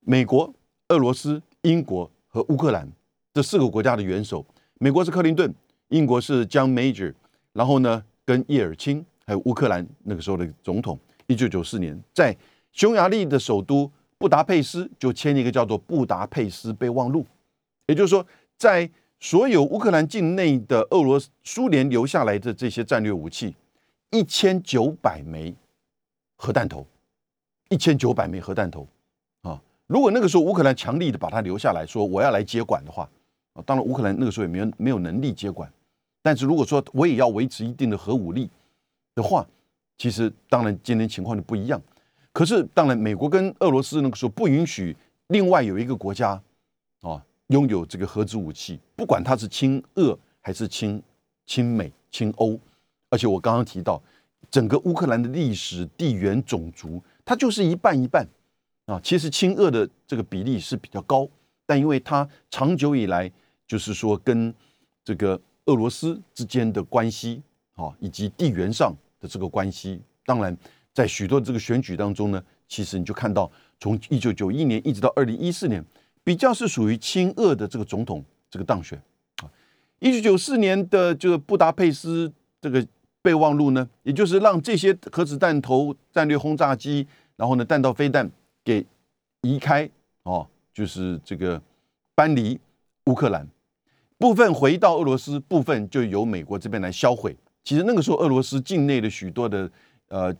[0.00, 0.52] 美国、
[0.88, 2.90] 俄罗斯、英国和乌克兰
[3.34, 4.44] 这四个国家的元首，
[4.78, 5.54] 美国是克林顿。
[5.92, 7.12] 英国是将 Major，
[7.52, 12.34] 然后呢，跟叶尔钦还有乌克兰那个时候的总统，一九九四年在
[12.72, 17.20] 匈牙利的首都布达佩斯就签了一个叫做《布达佩斯备忘录》，
[17.86, 18.26] 也就是说，
[18.56, 23.54] 在所有乌克兰境内的俄罗斯苏联留下来的这些战略武器，
[24.10, 25.54] 一千九百枚
[26.36, 26.86] 核弹头，
[27.68, 28.88] 一千九百枚核弹头
[29.42, 29.60] 啊！
[29.86, 33.06] 如果那个时候乌克兰强力的把它留下来说我要来接管的话，
[33.52, 35.70] 啊，当然乌克兰那个时候也没有没有能力接管。
[36.22, 38.48] 但是如果说我也要维持一定的核武力
[39.14, 39.44] 的话，
[39.98, 41.82] 其实当然今天情况就不一样。
[42.32, 46.40] 可是当然，美国跟俄罗斯那个时候不允许另外有一个国家
[47.00, 51.02] 啊拥有这个核子武器，不管它是亲俄还是亲
[51.44, 52.58] 亲美亲欧。
[53.10, 54.00] 而且我刚刚提到，
[54.48, 58.26] 整个乌克兰的历史、地缘、种族，它就是一半一半
[58.86, 59.00] 啊。
[59.02, 61.28] 其实亲俄的这个比例是比较高，
[61.66, 63.30] 但因为它长久以来
[63.66, 64.54] 就是说跟
[65.04, 65.40] 这个。
[65.66, 67.42] 俄罗斯之间的关系
[67.74, 70.56] 啊，以及地缘上的这个关系，当然
[70.92, 75.84] 在许多这个选举当中呢，其实你就看到，从一九九一年一直到二零一四年，
[76.24, 79.00] 比较是属于亲俄的这个总统这个当选
[79.36, 79.50] 啊。
[80.00, 82.84] 一九九四年的这个布达佩斯这个
[83.22, 88.28] 备忘录呢，也就是让这些核子弹头、战略轰炸机，然后呢弹道飞弹
[88.64, 88.84] 给
[89.42, 89.88] 移开
[90.24, 91.60] 哦，就是这个
[92.16, 92.58] 搬离
[93.06, 93.48] 乌克兰
[94.22, 97.36] 部分回到俄罗斯，部分就由美国这边来销毁。
[97.64, 99.68] 其实那个时候，俄罗斯境内的许多的
[100.06, 100.34] 呃。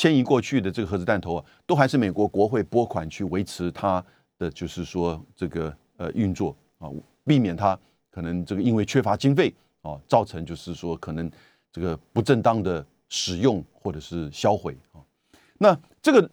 [0.00, 4.04] 迁移过去的这个核子弹头啊，都还是美国国会拨款去维持它
[4.38, 6.88] 的，就是说这个呃运作啊，
[7.24, 7.76] 避免它
[8.08, 11.28] 可能这个因为缺乏经费啊，造成就是说可能
[11.72, 15.02] 这个不正当的使用或者是销毁啊。
[15.58, 16.30] 那这个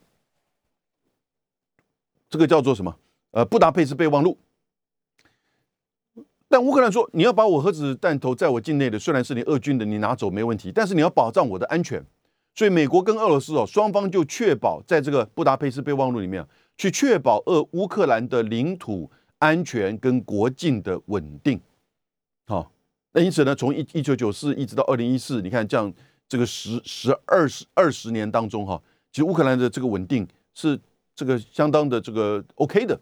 [2.30, 2.96] 这个叫做什么？
[3.32, 4.38] 呃，布达佩斯备忘录。
[6.48, 12.04] 但乌克兰说，你要把我核子弹头在我境内的，虽然是你俄军的，你拿走没问题，但是你要保障我的安全。
[12.54, 16.46] 所以美国跟俄罗斯哦，双方就确保在这个布达佩斯备忘录里面，
[16.78, 21.60] 去确保俄乌克兰的领土安全跟国境的稳定。
[22.48, 22.72] 好，
[23.12, 25.92] 那因此呢，从一一九九四一直到二零一四，你看这样
[26.30, 28.82] 这个十十二十二十年当中哈，
[29.12, 30.80] 其实乌克兰的这个稳定是
[31.14, 32.98] 这个相当的这个 OK 的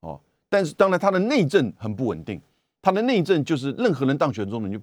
[0.00, 0.20] 哦。
[0.50, 2.38] 但是当然它的内政很不稳定，
[2.82, 4.80] 它的内政就是任何人当选中，你就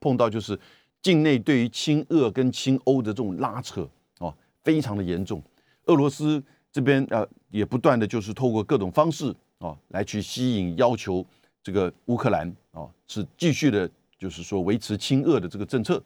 [0.00, 0.58] 碰到就是。
[1.04, 3.86] 境内对于亲俄跟亲欧的这种拉扯
[4.20, 5.42] 哦，非常的严重。
[5.84, 11.22] 俄罗斯这边呃也不断的就是透过各种方式哦来去吸引要求
[11.62, 13.86] 这个乌克兰哦是继续的，
[14.18, 16.02] 就是说维持亲俄的这个政策。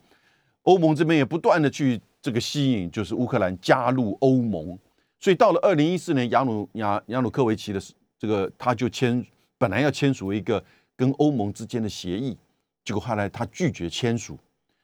[0.62, 4.77] 欧盟这边也不断的去这个吸引，就是乌克兰加入欧盟。
[5.20, 7.81] 所以到了二零一四年，亚努亚亚努科维奇的
[8.18, 9.24] 这个他就签
[9.57, 10.61] 本来要签署一个
[10.98, 12.37] 跟欧盟之间的协议，
[12.84, 14.37] 结果后来他拒绝签署。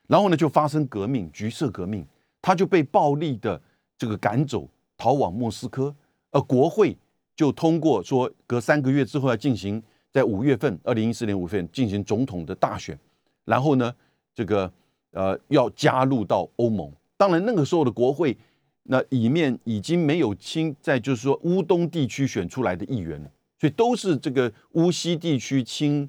[0.06, 2.06] 然后呢，就发生革命，橘色革命，
[2.40, 3.60] 他就被暴力的
[3.98, 5.92] 这个赶走，逃往莫斯科。
[6.30, 6.96] 而国会
[7.34, 12.96] 就通过说，隔三个月之后要进行，在五月份，二零一四年五月份进行总统的大选。
[13.44, 13.92] 然后呢，
[14.34, 14.72] 这个
[15.10, 16.92] 呃要加入到欧盟。
[17.16, 18.36] 当然那个时候的国会，
[18.84, 23.30] 那里面已经没有亲在就是说乌东地区选出来的议员了，
[23.64, 26.06] 所以都是这个乌西地区亲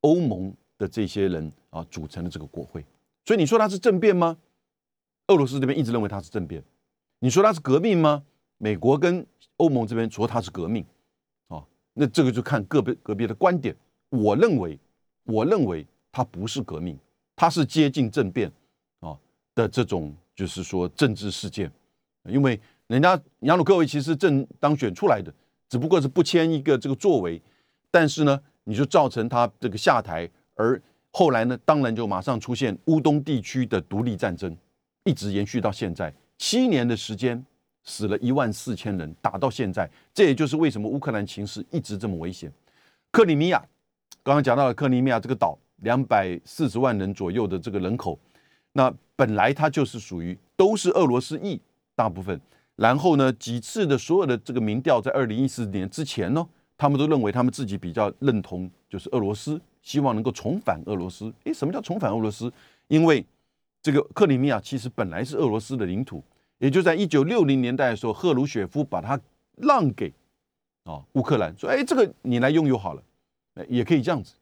[0.00, 2.84] 欧盟的这些人啊组成的这个国会。
[3.24, 4.36] 所以你说它是政变吗？
[5.28, 6.60] 俄罗斯这边一直认为它是政变。
[7.20, 8.24] 你说它是革命吗？
[8.58, 9.24] 美国跟
[9.58, 10.84] 欧盟这边说它是革命。
[11.46, 11.64] 啊，
[11.94, 13.72] 那这个就看个别个别的观点。
[14.08, 14.76] 我认为，
[15.22, 16.98] 我认为它不是革命，
[17.36, 18.50] 它是接近政变
[18.98, 19.16] 啊
[19.54, 21.70] 的这种，就是说政治事件。
[22.28, 25.32] 因为人家杨鲁科维奇是正当选出来的，
[25.68, 27.40] 只不过是不签一个这个作为，
[27.90, 30.80] 但是呢，你就造成他这个下台而。
[31.18, 34.54] 后来呢，当然就马上出现乌东地区的独立战争，
[35.04, 37.42] 一直延续到现在七年的时间，
[37.84, 42.52] 死了一万四千人，打到现在，这也就是为什么乌克兰情势一直这么危险。
[43.10, 43.58] 克里米亚，
[44.22, 48.18] 刚刚讲到了克里米亚这个岛，两百四十万人左右的这个人口，
[48.72, 51.58] 那本来它就是属于都是俄罗斯裔
[51.94, 52.38] 大部分，
[52.76, 56.46] 然后呢，几次的所有的这个民调在二零一四年之前呢，
[56.78, 59.60] 他们都认为他们自己比较认同就是俄罗斯。
[59.82, 61.32] 希望能够重返俄罗斯。
[61.44, 62.52] 诶，什么叫重返俄罗斯？
[62.88, 63.24] 因为
[63.80, 66.20] 这个克里米亚其实本来是俄罗斯的领土，
[66.58, 69.16] 也就在一九六零年代的时候，赫鲁雪夫把它
[69.58, 70.12] 让给
[70.82, 73.02] 啊乌克兰，说：“哎，这个你来拥有好了，
[73.68, 74.34] 也可以这样子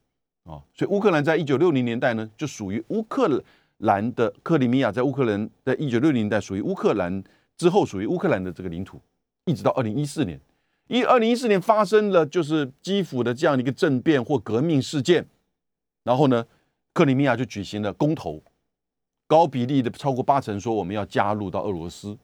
[0.45, 3.43] 啊。”所以乌克兰在一九六零年代呢，就属于乌克
[3.77, 7.23] 兰的克里米亚，在乌克兰在一九六零年代属于乌克兰
[7.57, 8.99] 之后属于乌克兰的这个领土，
[9.45, 10.39] 一直到二零一四年，
[10.87, 15.25] 一二零一四年发生了就是基辅的这样的一个政变或革命事件。
[16.03, 16.45] 然后呢，
[16.93, 18.43] 克里米亚就举行了公投，
[19.27, 22.17] 高比例的超过八成说我们要加入到俄罗斯。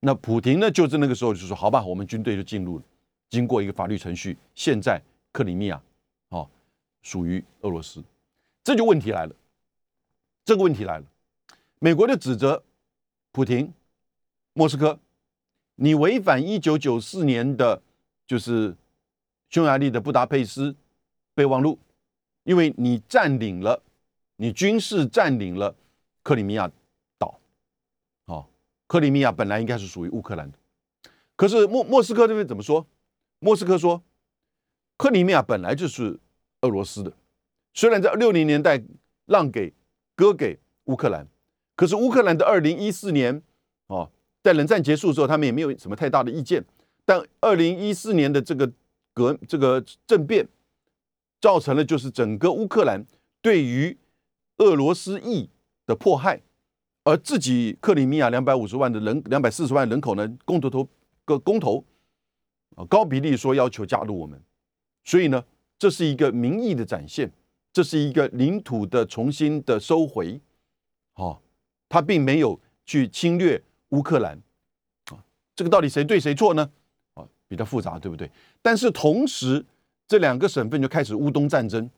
[0.00, 2.84] 那普京呢，就是那个时候就说好吧，我们军队就进入了，
[3.30, 5.80] 经过一个法律程序，现在克里米亚
[6.30, 6.48] 哦
[7.02, 8.02] 属于俄罗斯。
[8.64, 9.34] 这就问题来了，
[10.44, 11.04] 这个问题来了，
[11.78, 12.62] 美国就指责
[13.30, 13.72] 普京，
[14.54, 14.98] 莫斯科，
[15.76, 17.82] 你违反一九九四年的，
[18.26, 18.76] 就是
[19.48, 20.74] 匈牙利的布达佩斯
[21.34, 21.78] 备忘录。
[22.44, 23.80] 因为你占领了，
[24.34, 25.74] 你军事占领了
[26.24, 26.68] 克里米亚
[27.16, 27.38] 岛，
[28.24, 28.44] 哦，
[28.88, 30.58] 克里米亚本来应该是属于乌克兰的，
[31.36, 32.84] 可是莫莫斯科这边怎么说？
[33.38, 34.02] 莫斯科说，
[34.96, 36.18] 克里米亚本来就是
[36.62, 37.12] 俄罗斯的，
[37.74, 38.82] 虽然在六零年代
[39.26, 39.72] 让给
[40.16, 41.28] 割给乌克兰，
[41.76, 43.40] 可是乌克兰的二零一四年，
[43.86, 44.10] 哦，
[44.42, 46.64] 在冷战结束之后，他们也没有什么太大的意见，
[47.04, 48.70] 但二零一四年的这个
[49.14, 50.48] 革这个政变。
[51.40, 53.04] 造成了就是整个乌克兰
[53.40, 53.98] 对于
[54.58, 55.50] 俄罗斯裔
[55.84, 56.40] 的迫害，
[57.02, 60.88] 而自己克里米亚两百五十万的人，两百四十万人口呢，公投投
[61.24, 61.84] 个公投，
[62.76, 64.40] 啊，高比例说要求加入我们，
[65.02, 65.44] 所以呢，
[65.80, 67.32] 这是一个民意的展现，
[67.72, 70.40] 这是一个领土的重新的收回，
[71.14, 71.42] 哦，
[71.88, 73.60] 他并没有去侵略
[73.92, 74.36] 乌克兰，
[75.06, 75.16] 啊，
[75.56, 76.70] 这个到底谁对谁错呢？
[77.14, 78.30] 啊，比较复杂，对不对？
[78.60, 79.64] 但是同时，
[80.06, 81.88] 这两个省份就开始乌东战争，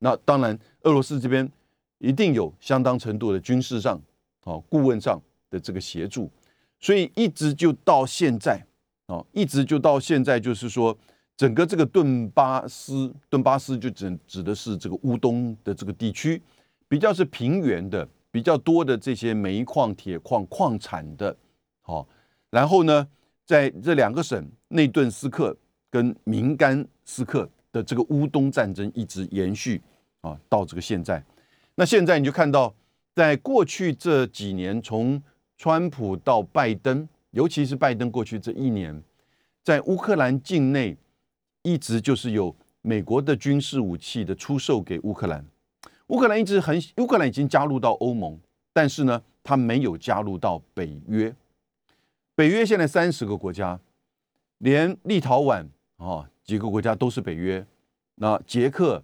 [0.00, 1.50] 那当然，俄罗斯这边
[1.98, 3.98] 一定有相当程度的军事上。
[4.46, 5.20] 哦，顾问上
[5.50, 6.30] 的这个协助，
[6.78, 8.64] 所以一直就到现在，
[9.06, 10.96] 哦，一直就到现在，就是说，
[11.36, 16.40] 整个这个顿巴斯，顿巴斯就指指的是这个乌东的这个地区，
[16.86, 21.36] 比较是平原的，比较多的这些煤矿、铁矿、矿产的，
[21.82, 22.06] 好，
[22.50, 23.06] 然后呢，
[23.44, 25.56] 在这两个省内顿斯克
[25.90, 29.80] 跟明甘斯克的这个乌东战争一直延续
[30.20, 31.22] 啊，到这个现在，
[31.74, 32.74] 那现在你就看到。
[33.14, 35.22] 在过去这几年，从
[35.56, 39.02] 川普到拜登，尤其是拜登过去这一年，
[39.64, 40.94] 在乌克兰境内
[41.62, 45.42] 一直就是有美国的军事武器的出售给乌克兰。
[46.08, 48.38] 乌克兰一直很，乌克兰已经加入到欧盟，
[48.72, 51.34] 但是呢，它没有加入到北约。
[52.34, 53.80] 北约现在三十个国家，
[54.58, 55.66] 连立陶宛
[55.96, 57.66] 啊几个国家都是北约，
[58.16, 59.02] 那捷克、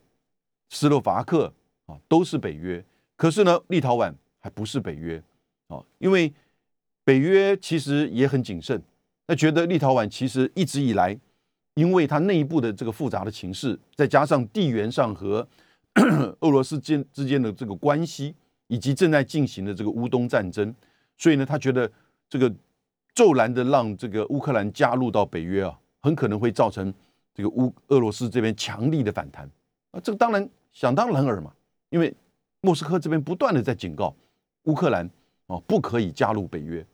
[0.71, 1.53] 斯洛伐克
[1.87, 2.85] 啊都是北约。
[3.17, 5.23] 可是呢，立陶宛还不是北约，
[5.69, 6.33] 哦，因为
[7.05, 8.81] 北约其实也很谨慎，
[9.27, 11.19] 那觉得立陶宛其实一直以来，
[11.75, 15.47] 因为它内部的这个复杂的情势，再加上地缘上和
[16.41, 18.35] 俄罗斯间之间的这个关系，
[18.67, 20.75] 以及正在进行的这个乌东战争，
[21.17, 21.91] 所以呢，他觉得
[22.29, 22.53] 这个
[23.15, 26.93] 骤然的让这个乌克兰加入到北约啊，很可能会造成
[27.35, 29.49] 这个乌俄罗斯这边强力的反弹
[29.91, 31.53] 啊，这个当然想当然尔嘛，
[31.91, 32.15] 因为。
[32.65, 34.15] 莫斯科这边不断的在警告
[34.67, 35.05] 乌克兰
[35.49, 36.87] 啊，不可以加入北约。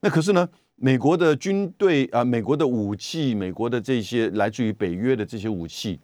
[0.00, 5.98] 那可是呢，美国的军队啊，美国的武器，美国的这些来自于北约的这些武器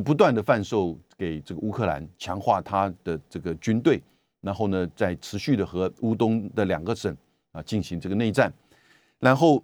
[0.00, 4.02] 不断的贩售给这个乌克兰，强化他的这个军队。
[4.40, 7.14] 然后呢，在持续的和乌东的两个省
[7.52, 8.52] 啊进行这个内战。
[9.18, 9.62] 然后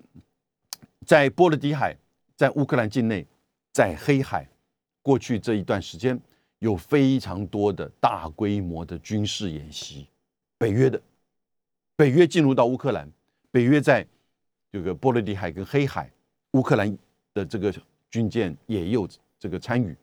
[1.07, 1.97] 在波罗的海，
[2.37, 3.27] 在乌克兰境内，
[3.73, 4.49] 在黑海，
[5.03, 6.21] 过去这一段时间。
[6.61, 10.09] 有非常多的大规模的军事演习，
[10.57, 11.01] 北约的，
[11.95, 13.07] 北约进入到乌克兰，
[13.51, 14.05] 北约在
[14.73, 16.11] 这个波罗的海跟黑海，
[16.53, 16.97] 乌克兰
[17.35, 17.73] 的这个
[18.11, 19.07] 军舰也有
[19.39, 19.95] 这个参与，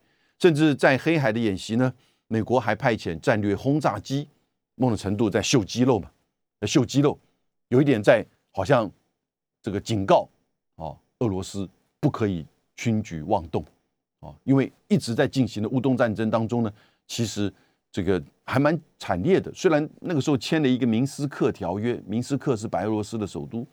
[0.43, 1.93] 甚至在黑海的演习呢，
[2.27, 4.27] 美国还派遣战略轰炸机，
[4.75, 6.11] 某种程度在秀肌肉嘛，
[6.59, 7.17] 在秀肌肉，
[7.69, 8.91] 有一点在好像
[9.61, 10.27] 这个警告
[10.75, 11.65] 啊，俄罗斯
[12.01, 13.63] 不可以轻举妄动。
[14.19, 16.73] 啊，因为一直在进行的乌东战争当中呢，
[17.07, 17.49] 其实
[17.89, 19.49] 这个还蛮惨烈的。
[19.53, 23.65] 虽然那个时候签了一个明斯克条约，明斯克是白俄罗斯的首都，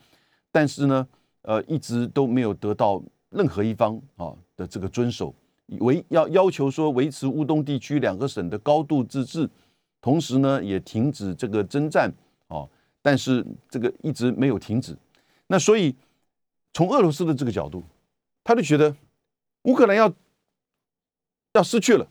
[0.53, 1.09] 但是呢，
[1.43, 5.35] 呃，一直都没有得到任何一方啊的这个遵守，
[5.79, 9.49] 维要要求说维持乌东地区两个省的高度自治，
[10.01, 12.13] 同时呢也停止这个征战
[12.49, 12.69] 啊，
[13.01, 14.97] 但是这个一直没有停止。
[15.47, 15.95] 那所以
[16.73, 17.83] 从俄罗斯的这个角度，
[18.45, 18.95] 他就觉得
[19.63, 20.13] 乌克兰要。
[21.55, 22.07] 要失去了，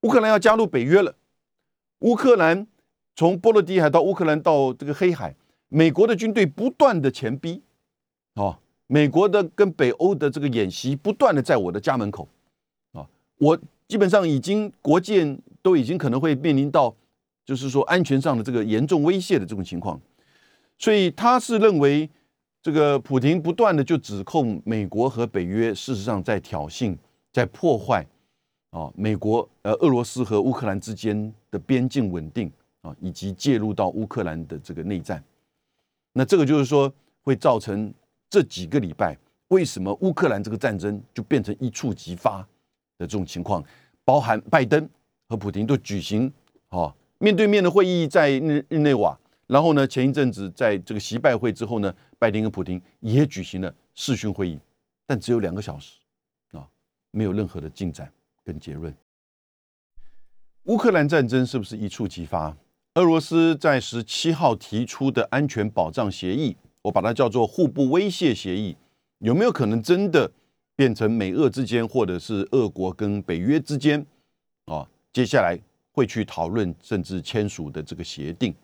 [0.00, 1.14] 乌克兰要加入北约了。
[2.00, 2.66] 乌克兰
[3.14, 5.36] 从波罗的海到乌克兰到这个黑海，
[5.68, 7.62] 美国的军队不断的前逼，
[8.34, 12.28] 哦，美国的跟北欧的这个演习不断的在我的家门口，
[13.38, 16.94] 我基本上已经国建都已经可能会面临到，
[17.44, 20.00] 就是说安全上的这个严重威胁的这种情况，
[20.78, 22.08] 所以他是认为
[22.62, 26.96] 这个普京不断的就指控美国和北约事实上在挑衅，
[27.32, 28.06] 在破坏。
[28.70, 35.22] 啊，美国、呃，俄罗斯和乌克兰之间的边境稳定啊，以及介入到乌克兰的这个内战，
[36.12, 37.94] 那这个就是说会造成
[38.28, 39.16] 这几个礼拜
[39.48, 42.46] 为什么乌克兰这个战争就变成一触即发
[42.98, 43.64] 的这种情况，
[44.04, 44.88] 包含拜登
[45.28, 46.32] 和普京都举行
[46.68, 54.58] 啊面对面的会议在日日内瓦，然后呢，前一阵子在这个习拜会之后呢，拜登跟普京也举行了视讯会议，
[55.06, 55.98] 但只有两个小时
[56.52, 56.68] 啊，
[57.10, 58.10] 没有任何的进展。
[58.46, 58.94] 跟结论，
[60.66, 62.56] 乌克兰战争是不是一触即发？
[62.94, 68.76] 俄罗斯在十七号提出的安全保障协议，我把它叫做互不威胁协议，
[69.18, 70.30] 有没有可能真的
[70.76, 74.06] 变成美俄之间，或者是俄国跟北约之间
[74.66, 74.86] 啊？
[75.12, 75.58] 接下来
[75.90, 78.54] 会去讨论甚至签署的这个协定，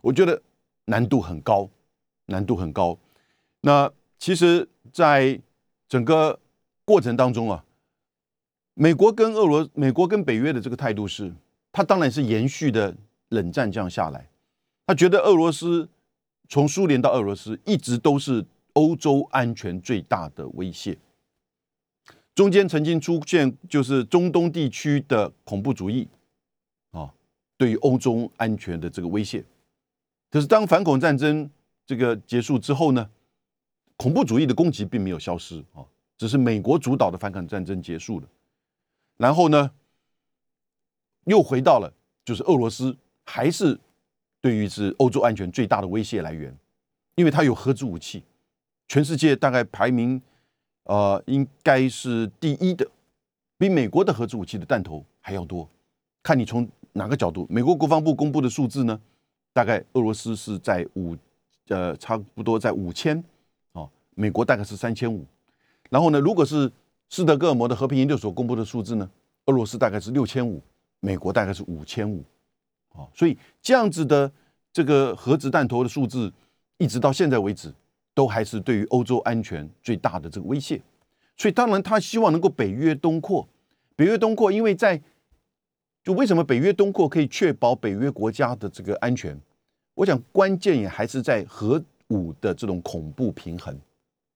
[0.00, 0.42] 我觉得
[0.86, 1.68] 难度很高，
[2.26, 2.98] 难度很高。
[3.60, 5.38] 那其实，在
[5.86, 6.40] 整个
[6.84, 7.64] 过程当中啊。
[8.74, 11.30] 美国跟俄罗，美国跟北约的这个态度是，
[11.70, 12.96] 他当然是延续的
[13.28, 14.26] 冷战这样下来，
[14.86, 15.86] 他觉得俄罗斯
[16.48, 18.42] 从苏联到俄罗斯一直都是
[18.72, 20.96] 欧洲安全最大的威胁。
[22.34, 26.08] 中间曾经出现就是中东地区的恐怖主义，
[26.90, 27.12] 啊，
[27.58, 29.44] 对于欧洲安全的这个威胁。
[30.30, 31.50] 可是当反恐战争
[31.84, 33.10] 这个结束之后呢，
[33.96, 35.84] 恐怖主义的攻击并没有消失啊，
[36.16, 38.26] 只是美国主导的反恐战争结束了。
[39.18, 39.70] 然后呢，
[41.24, 41.92] 又回到了
[42.24, 43.78] 就是俄罗斯还是
[44.40, 46.56] 对于是欧洲安全最大的威胁来源，
[47.16, 48.24] 因为它有核子武器，
[48.88, 50.22] 全世界大概排名。
[50.92, 52.86] 呃，应该是第一的，
[53.56, 55.66] 比美国的核子武器的弹头还要多。
[56.22, 57.46] 看你从哪个角度。
[57.48, 59.00] 美国国防部公布的数字呢，
[59.54, 61.16] 大概俄罗斯是在五，
[61.68, 63.24] 呃，差不多在五千，
[63.72, 65.24] 哦，美国大概是三千五。
[65.88, 66.70] 然后呢，如果是
[67.08, 69.10] 斯德哥尔摩的和平研究所公布的数字呢，
[69.46, 70.60] 俄罗斯大概是六千五，
[71.00, 72.22] 美国大概是五千五，
[72.90, 74.30] 哦，所以这样子的
[74.70, 76.30] 这个核子弹头的数字，
[76.76, 77.72] 一直到现在为止。
[78.14, 80.80] 都还是对于欧洲安全最大的这个威胁，
[81.36, 83.48] 所以当然他希望能够北约东扩。
[83.96, 85.00] 北约东扩，因为在
[86.02, 89.38] 就为什么北约东扩可以确保北约国家的这个安全？
[89.94, 93.78] 我想关键也还是在核武的这种恐怖平衡，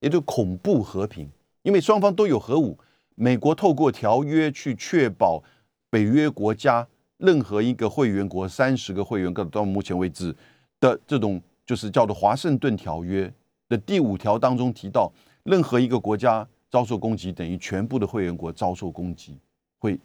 [0.00, 1.28] 也就恐怖和平。
[1.62, 2.78] 因为双方都有核武，
[3.14, 5.42] 美国透过条约去确保
[5.90, 10.34] 北约国家任何一个会员国三十个会员国到目前为止
[10.78, 13.32] 的这种就是叫做华盛顿条约。
[13.68, 15.10] 的第五条当中提到，
[15.42, 19.36] 任何一个国家遭受攻击，等于全部的会员国遭受攻击，
[19.78, 19.98] 会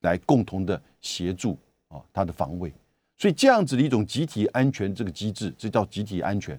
[0.00, 1.58] 来共同的协助
[1.88, 2.72] 啊，它的防卫。
[3.18, 6.58] 所以这样子的一种集体安全这个机制，这叫集体安全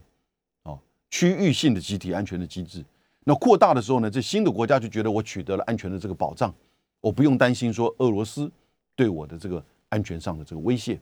[0.63, 0.77] 啊，
[1.09, 2.83] 区域性的集体安全的机制。
[3.23, 6.53] 那扩大的时候呢，这新的国家就觉得我取得了安全的这个保障，
[7.01, 8.51] 我不用担心说俄罗斯
[8.95, 10.99] 对我的这个安全上的这个威胁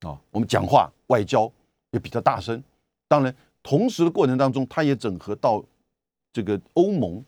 [0.00, 0.18] 啊。
[0.30, 1.50] 我们讲话外交
[1.90, 2.62] 也比较大声，
[3.06, 3.34] 当然。
[3.62, 5.64] 同时的过程当中，它也整合到
[6.32, 7.24] 这个欧盟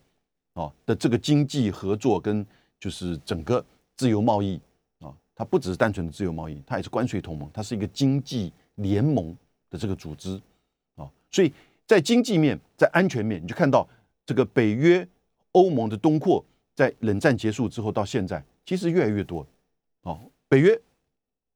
[0.53, 2.45] 啊的这个经济合作跟
[2.79, 3.63] 就是整个
[3.95, 4.59] 自由贸易
[4.99, 9.35] 啊，它不只是单纯的自由贸易，它也是关税同盟，它是一个经济联盟
[9.69, 10.41] 的这个组织
[10.95, 11.09] 啊。
[11.29, 11.53] 所以
[11.85, 13.87] 在经济面，在安全面，你就看到
[14.25, 15.07] 这个北约
[15.51, 19.45] 欧盟的东扩，在冷战结束之后到现在，其实越来越多
[20.03, 20.17] 啊。
[20.47, 20.79] 北约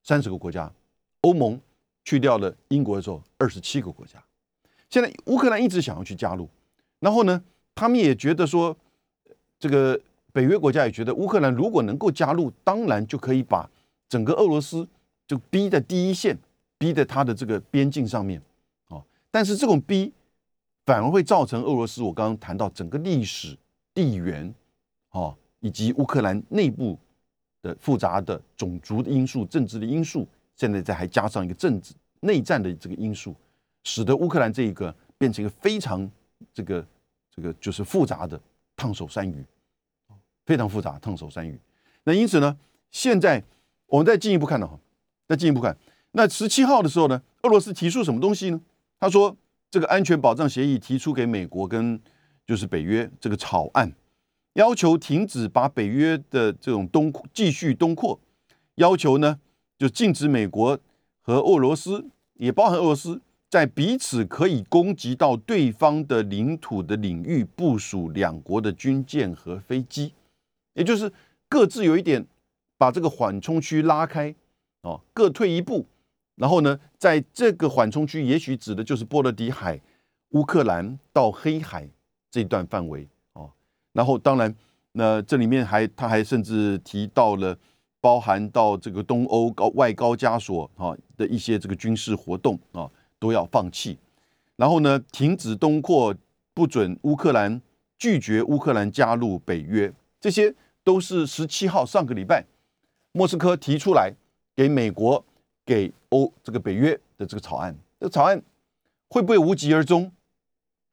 [0.04, 0.72] 三十个国家，
[1.22, 1.60] 欧盟
[2.04, 4.24] 去掉了英国的时候，二十七个国家。
[4.96, 6.48] 现在乌克兰一直想要去加入，
[7.02, 7.44] 然后呢，
[7.76, 8.74] 他们也觉得说，
[9.60, 10.00] 这个
[10.32, 13.70] 北约国家也觉得乌克兰如果能够加入，当然就可以把
[14.08, 14.88] 整个俄罗斯
[15.28, 16.38] 就逼在第一线，
[16.78, 18.42] 逼在他的这个边境上面
[18.88, 19.04] 啊。
[19.30, 20.14] 但是这种逼
[20.86, 23.58] 反而会造成俄罗斯，我刚刚谈到整个历史、
[23.94, 24.56] 地缘
[25.10, 26.98] 啊，以及乌克兰内部
[27.62, 30.26] 的复杂的种族的因素、政治的因素，
[30.56, 33.36] 现在在还加上一个政治内战的这个因素。
[33.86, 36.12] 使得乌克兰这一个变成一个非常
[36.54, 36.86] 这个
[37.34, 38.38] 这个就是复杂的
[38.76, 39.46] 烫手山芋，
[40.46, 41.58] 非常复杂烫手山芋。
[42.04, 42.58] 那因此呢，
[42.92, 43.42] 现在
[43.86, 44.78] 我们再进一步看的哈，
[45.28, 45.78] 再进一步看，
[46.12, 48.60] 那十七号的时候呢，俄罗斯提出什么东西呢？
[49.00, 49.38] 他说
[49.70, 52.02] 这个安全保障协议提出给美国跟
[52.46, 53.94] 就是北约这个草案，
[54.54, 58.20] 要求停止把北约的这种东继续东扩，
[58.76, 59.40] 要求呢
[59.78, 60.80] 就禁止美国
[61.22, 63.22] 和俄罗斯，也包含俄罗斯。
[63.50, 70.14] 在彼此可以攻击到对方的领土的领域部署两国的军舰和飞机，
[70.74, 71.12] 也就是
[71.48, 72.26] 各自有一点
[72.78, 74.36] 把这个缓冲区拉开，
[74.82, 75.86] 哦，各退一步，
[76.36, 79.80] 然后呢，在这个缓冲区，也许指的就是波罗的海、
[80.32, 81.88] 乌克兰到黑海
[82.30, 83.50] 这段范围，哦，
[83.94, 84.54] 然后当然，
[84.92, 87.58] 那这里面还他还甚至提到了
[88.02, 92.92] 包含到这个东欧高外高加索啊的一些这个军事活动啊。
[93.20, 93.98] 都要放弃，
[94.56, 96.14] 然后呢，停止东扩，
[96.54, 97.62] 不准乌克兰
[97.98, 100.54] 拒绝乌克兰加入北约，这些
[100.84, 102.46] 都是十七号上个礼拜
[103.14, 104.14] 莫斯科提出来
[104.56, 105.24] 给美国、
[105.66, 107.76] 给欧这个北约的这个草案。
[108.00, 108.42] 这草案
[109.10, 110.12] 会不会无疾而终？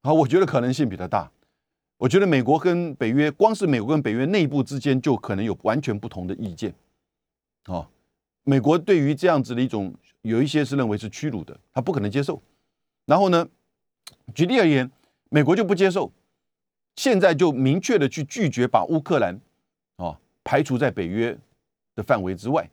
[0.03, 1.31] 啊，我觉得可能性比较大。
[1.99, 6.73] 我觉得美国跟北约，光是美国跟北约内部之间就可能有完全不同的意见。
[7.65, 7.89] 啊，
[8.45, 9.93] 美国对于这样子的一种。
[10.23, 12.41] 有一些是认为是屈辱的，他不可能接受。
[13.05, 13.47] 然后呢，
[14.35, 14.91] 举例而言，
[15.29, 16.11] 美国就不接受，
[16.97, 19.39] 现在就明确的去拒绝把乌克兰
[19.97, 21.37] 啊排除在北约
[21.95, 22.69] 的范围之外，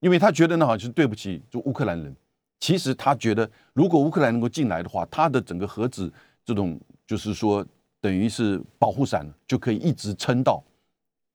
[0.00, 2.14] 因为他觉得呢好像是对不起就乌克兰人。
[2.58, 6.10] 其实他觉得，如果乌克兰能够进来的话，他的整个核子
[6.44, 7.64] 这种就是说
[8.00, 10.64] 等于是保护伞就可以一直撑到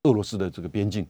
[0.03, 1.07] 俄罗斯的这个边境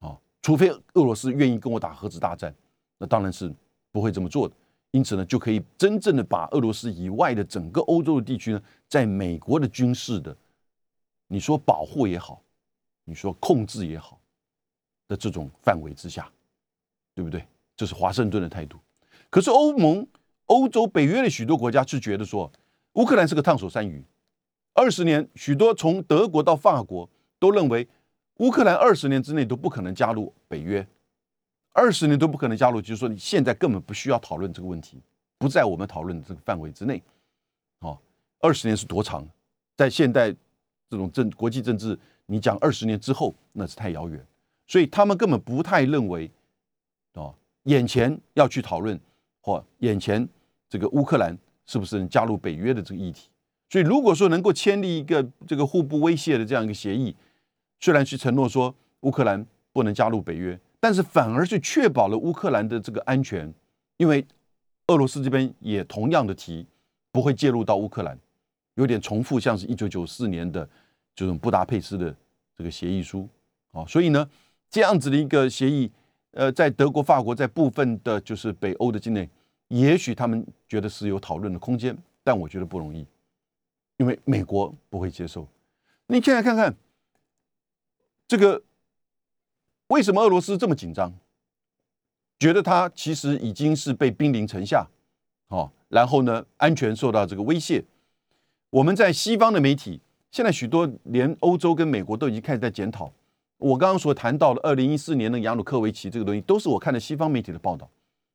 [0.00, 2.54] 啊，除非俄罗斯愿意跟我打核子大战。
[2.98, 3.52] 那当然是
[3.92, 4.54] 不会这么做的，
[4.90, 10.36] 因此呢，就可以真正的把俄罗斯以外的整个欧洲的地区呢，在美国的军事的，
[11.28, 12.42] 你说保护也好，
[13.04, 14.18] 你说控制也好，
[15.08, 16.30] 的这种范围之下，
[17.14, 17.46] 对不对？
[17.76, 18.78] 这是华盛顿的态度。
[19.28, 20.06] 可是欧盟、
[20.46, 22.50] 欧洲、北约的许多国家是觉得说，
[22.94, 24.02] 乌克兰是个烫手山芋。
[24.72, 27.86] 二十年，许多从德国到法国都认为，
[28.38, 30.86] 乌克兰二十年之内都不可能加入北约，
[31.76, 34.98] 二十年都不可能加入，就是说你现在根本不需要讨论这个问题，
[35.36, 37.02] 不在我们讨论的这个范围之内。
[37.80, 37.98] 哦，
[38.40, 39.28] 二十年是多长？
[39.76, 40.34] 在现代
[40.88, 44.26] 这种政国际政治，你讲二十年之后，那是太遥远，
[44.66, 46.30] 所以他们根本不太认为，
[47.12, 48.98] 哦，眼前要去讨论
[49.42, 50.26] 或眼前
[50.70, 53.28] 这个乌克兰是不是能加入北约的这个议题。
[53.68, 57.14] 所以，如果说能够签立一个这个互不威胁的这样一个协议，
[57.80, 63.52] 虽然是承诺说乌克兰不能加入北约，但是反而是确保了乌克兰的这个安全，
[63.96, 64.24] 因为
[64.88, 66.66] 俄罗斯这边也同样的提
[67.10, 68.18] 不会介入到乌克兰，
[68.74, 70.68] 有点重复，像是一九九四年的
[71.14, 72.14] 这种布达佩斯的
[72.56, 73.28] 这个协议书
[73.72, 73.84] 啊。
[73.86, 74.28] 所以呢，
[74.70, 75.90] 这样子的一个协议，
[76.32, 79.28] 呃，在德国、法国在部分的就是北欧的境内，
[79.68, 83.06] 也许他们觉得是有讨论的空间，但我觉得不容易。
[83.96, 85.48] 因为美国不会接受，
[86.06, 86.76] 你现在看看
[88.28, 88.62] 这个
[89.88, 91.12] 为什么俄罗斯这么紧张？
[92.38, 94.86] 觉得他其实已经是被兵临城下，
[95.48, 97.84] 哦，然后呢，安全受到这个威胁。
[98.70, 103.12] 我们在西方的媒体，现在许多连欧洲跟美国都已经开始在检讨。
[103.58, 107.88] 我刚刚所谈到的二零一四年的亚努科维奇这个东西，都是我看的西方媒体的报道。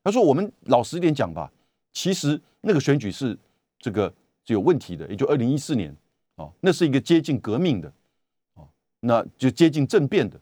[0.04, 1.52] 他说：“我们老实一点讲吧，
[1.94, 3.38] 其实那个选举是
[3.80, 5.96] 这个。”是有问题的，也就二零一四年，
[6.38, 7.94] 哦，那是一个接近革命的，
[8.56, 8.68] 哦，
[9.00, 10.42] 那就接近政变的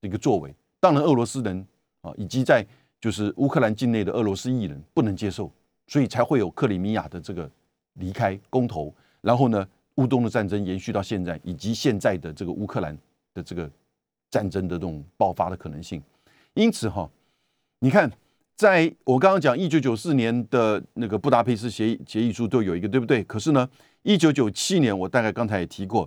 [0.00, 0.54] 一个作为。
[0.78, 1.66] 当然，俄罗斯人
[2.00, 2.66] 啊，以及在
[3.00, 5.52] 就是乌克兰境内的俄罗斯艺人不能接受，
[5.86, 7.50] 所以才会有克里米亚的这个
[7.94, 12.96] 离开公投，然后呢，乌东的战争延续到现在，以及现在的这个乌克兰
[13.34, 13.70] 的这个
[14.30, 16.02] 战争的这种爆发的可能性。
[16.54, 17.08] 因此哈，
[17.78, 18.10] 你看。
[18.56, 23.24] 在我刚刚讲一九九四年的那个布达佩斯协议协议书都有一个对不对？
[23.24, 23.66] 可是呢，
[24.02, 26.06] 一九九七年我大概刚才也提过，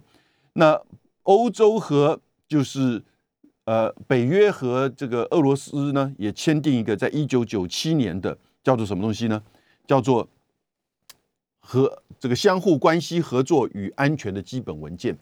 [0.53, 0.79] 那
[1.23, 3.01] 欧洲和就是
[3.65, 9.41] 呃北约和这个俄罗斯呢也签订一个在一九九七年的叫做什么东西呢？
[9.85, 10.27] 叫做
[11.59, 15.17] 和这个相互关系合作与安全的基本文件，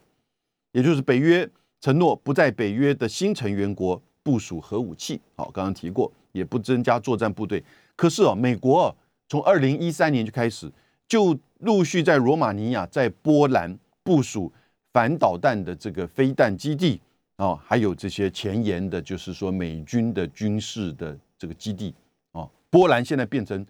[0.72, 1.48] 也就是北约
[1.80, 5.20] 承诺不在北约的新成员国部署核武器。
[5.36, 6.12] 好，刚刚提过。
[6.32, 7.62] 也不增加作战部队，
[7.94, 8.96] 可是哦，美国
[9.28, 10.72] 从二零一三年就开始，
[11.06, 14.50] 就陆续在罗马尼亚、在波兰部署
[14.94, 16.98] 反导弹的这个飞弹基地
[17.42, 21.92] 哦，还有这些前沿的，就是说美军的军事的这个基地
[22.30, 22.48] 啊。
[22.70, 23.66] 波兰现在变成，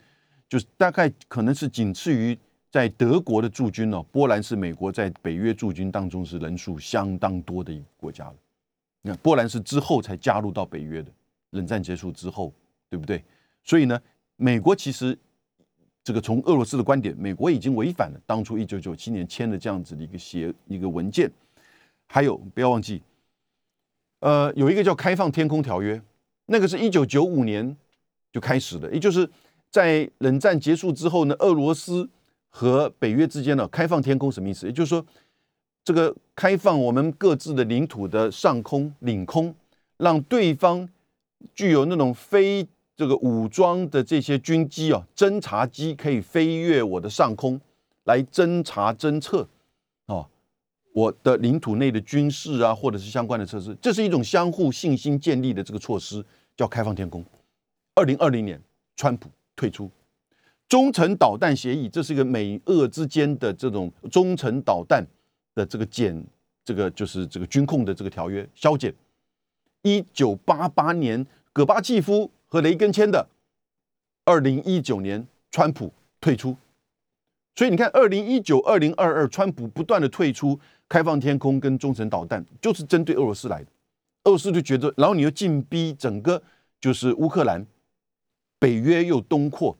[0.46, 2.38] 就是大概可能是仅次于
[2.70, 4.02] 在德国的驻军哦。
[4.12, 8.34] 波兰是美国在北约驻军当中是人数相当多的一个国家了。
[9.00, 11.10] 你看，波兰是之后才加入到北约的。
[11.52, 12.52] 冷战结束之后，
[12.90, 13.24] 对不对？
[13.64, 13.98] 所以呢，
[14.36, 15.18] 美国其实
[16.04, 21.30] 这个从俄罗斯的观点，美国已经违反了当初一九九七年签的这样子的一个协一个文件。
[22.06, 23.00] 还有不要忘记，
[24.22, 25.96] 呃，有一个叫《开放天空条约》，
[26.46, 27.76] 那个是一九九五年
[28.32, 29.28] 就开始的，也就是
[29.68, 32.08] 在冷战结束之后呢，俄罗斯
[32.48, 34.66] 和北约之间呢开放天空什么意思？
[34.66, 35.04] 也就是说，
[35.84, 39.54] 这个开放我们各自的领土的上空领空，
[39.98, 40.88] 让对方。
[41.56, 42.64] 具有那种非
[42.96, 47.60] 这个武装的这些军机啊，侦察机可以飞越我的上空
[48.04, 49.48] 来侦察侦测
[50.06, 50.24] 啊，
[50.92, 56.24] 我的领土内的军事啊，或者是相关的设施，这是一种相互信心建立的这个措施，
[56.56, 57.24] 叫开放天空。
[57.94, 58.60] 二零二零年，
[58.96, 59.90] 川普退出
[60.68, 65.06] 中程导弹协议，这是一个美俄之间的这种中程导弹
[65.54, 66.24] 的这个减，
[66.64, 68.94] 这个就是这个军控的这个条约削减。
[69.82, 73.26] 一九八八年，戈巴契夫和雷根签的；
[74.24, 76.56] 二零一九年，川普退出。
[77.54, 80.58] 所以你看，二零一九、二零二二，川普不断的退出
[80.92, 83.70] 开放天空跟中程导弹，就是针对俄罗斯来的。
[84.24, 86.40] 俄罗斯就觉得，然后你又进逼整个
[86.78, 87.66] 就是乌克兰，
[88.58, 89.74] 北约又东扩，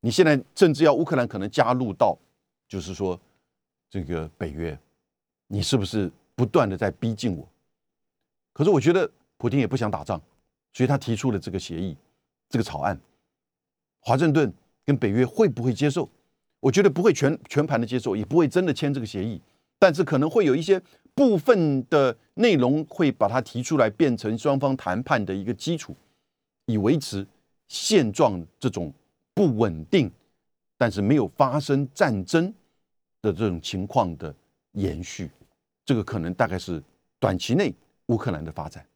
[0.00, 2.16] 你现在甚至要乌克兰可能加入到，
[2.66, 3.20] 就是说
[3.90, 4.78] 这个北约，
[5.48, 7.46] 你是不是不断的在逼近我？
[8.54, 10.18] 可是我觉得普京也不想打仗，
[10.72, 11.94] 所以他提出了这个协议，
[12.48, 12.98] 这个草案。
[14.00, 14.50] 华盛顿
[14.82, 16.08] 跟北约会不会接受？
[16.58, 19.38] 我觉得不会全全盘的接受，也不会真的签这个协议。
[19.82, 20.80] 但是可能会有一些
[21.12, 25.92] 部分的内容会把它提出来变成双方谈判的一个基础
[26.66, 27.26] 以维持
[27.66, 28.94] 现状这种
[29.34, 30.08] 不稳定
[30.78, 32.46] 但是没有发生战争
[33.22, 34.32] 的这种情况的
[34.74, 35.28] 延续。
[35.84, 36.80] 这个可能大概是
[37.18, 37.74] 短期内
[38.06, 38.86] 乌克兰的发展。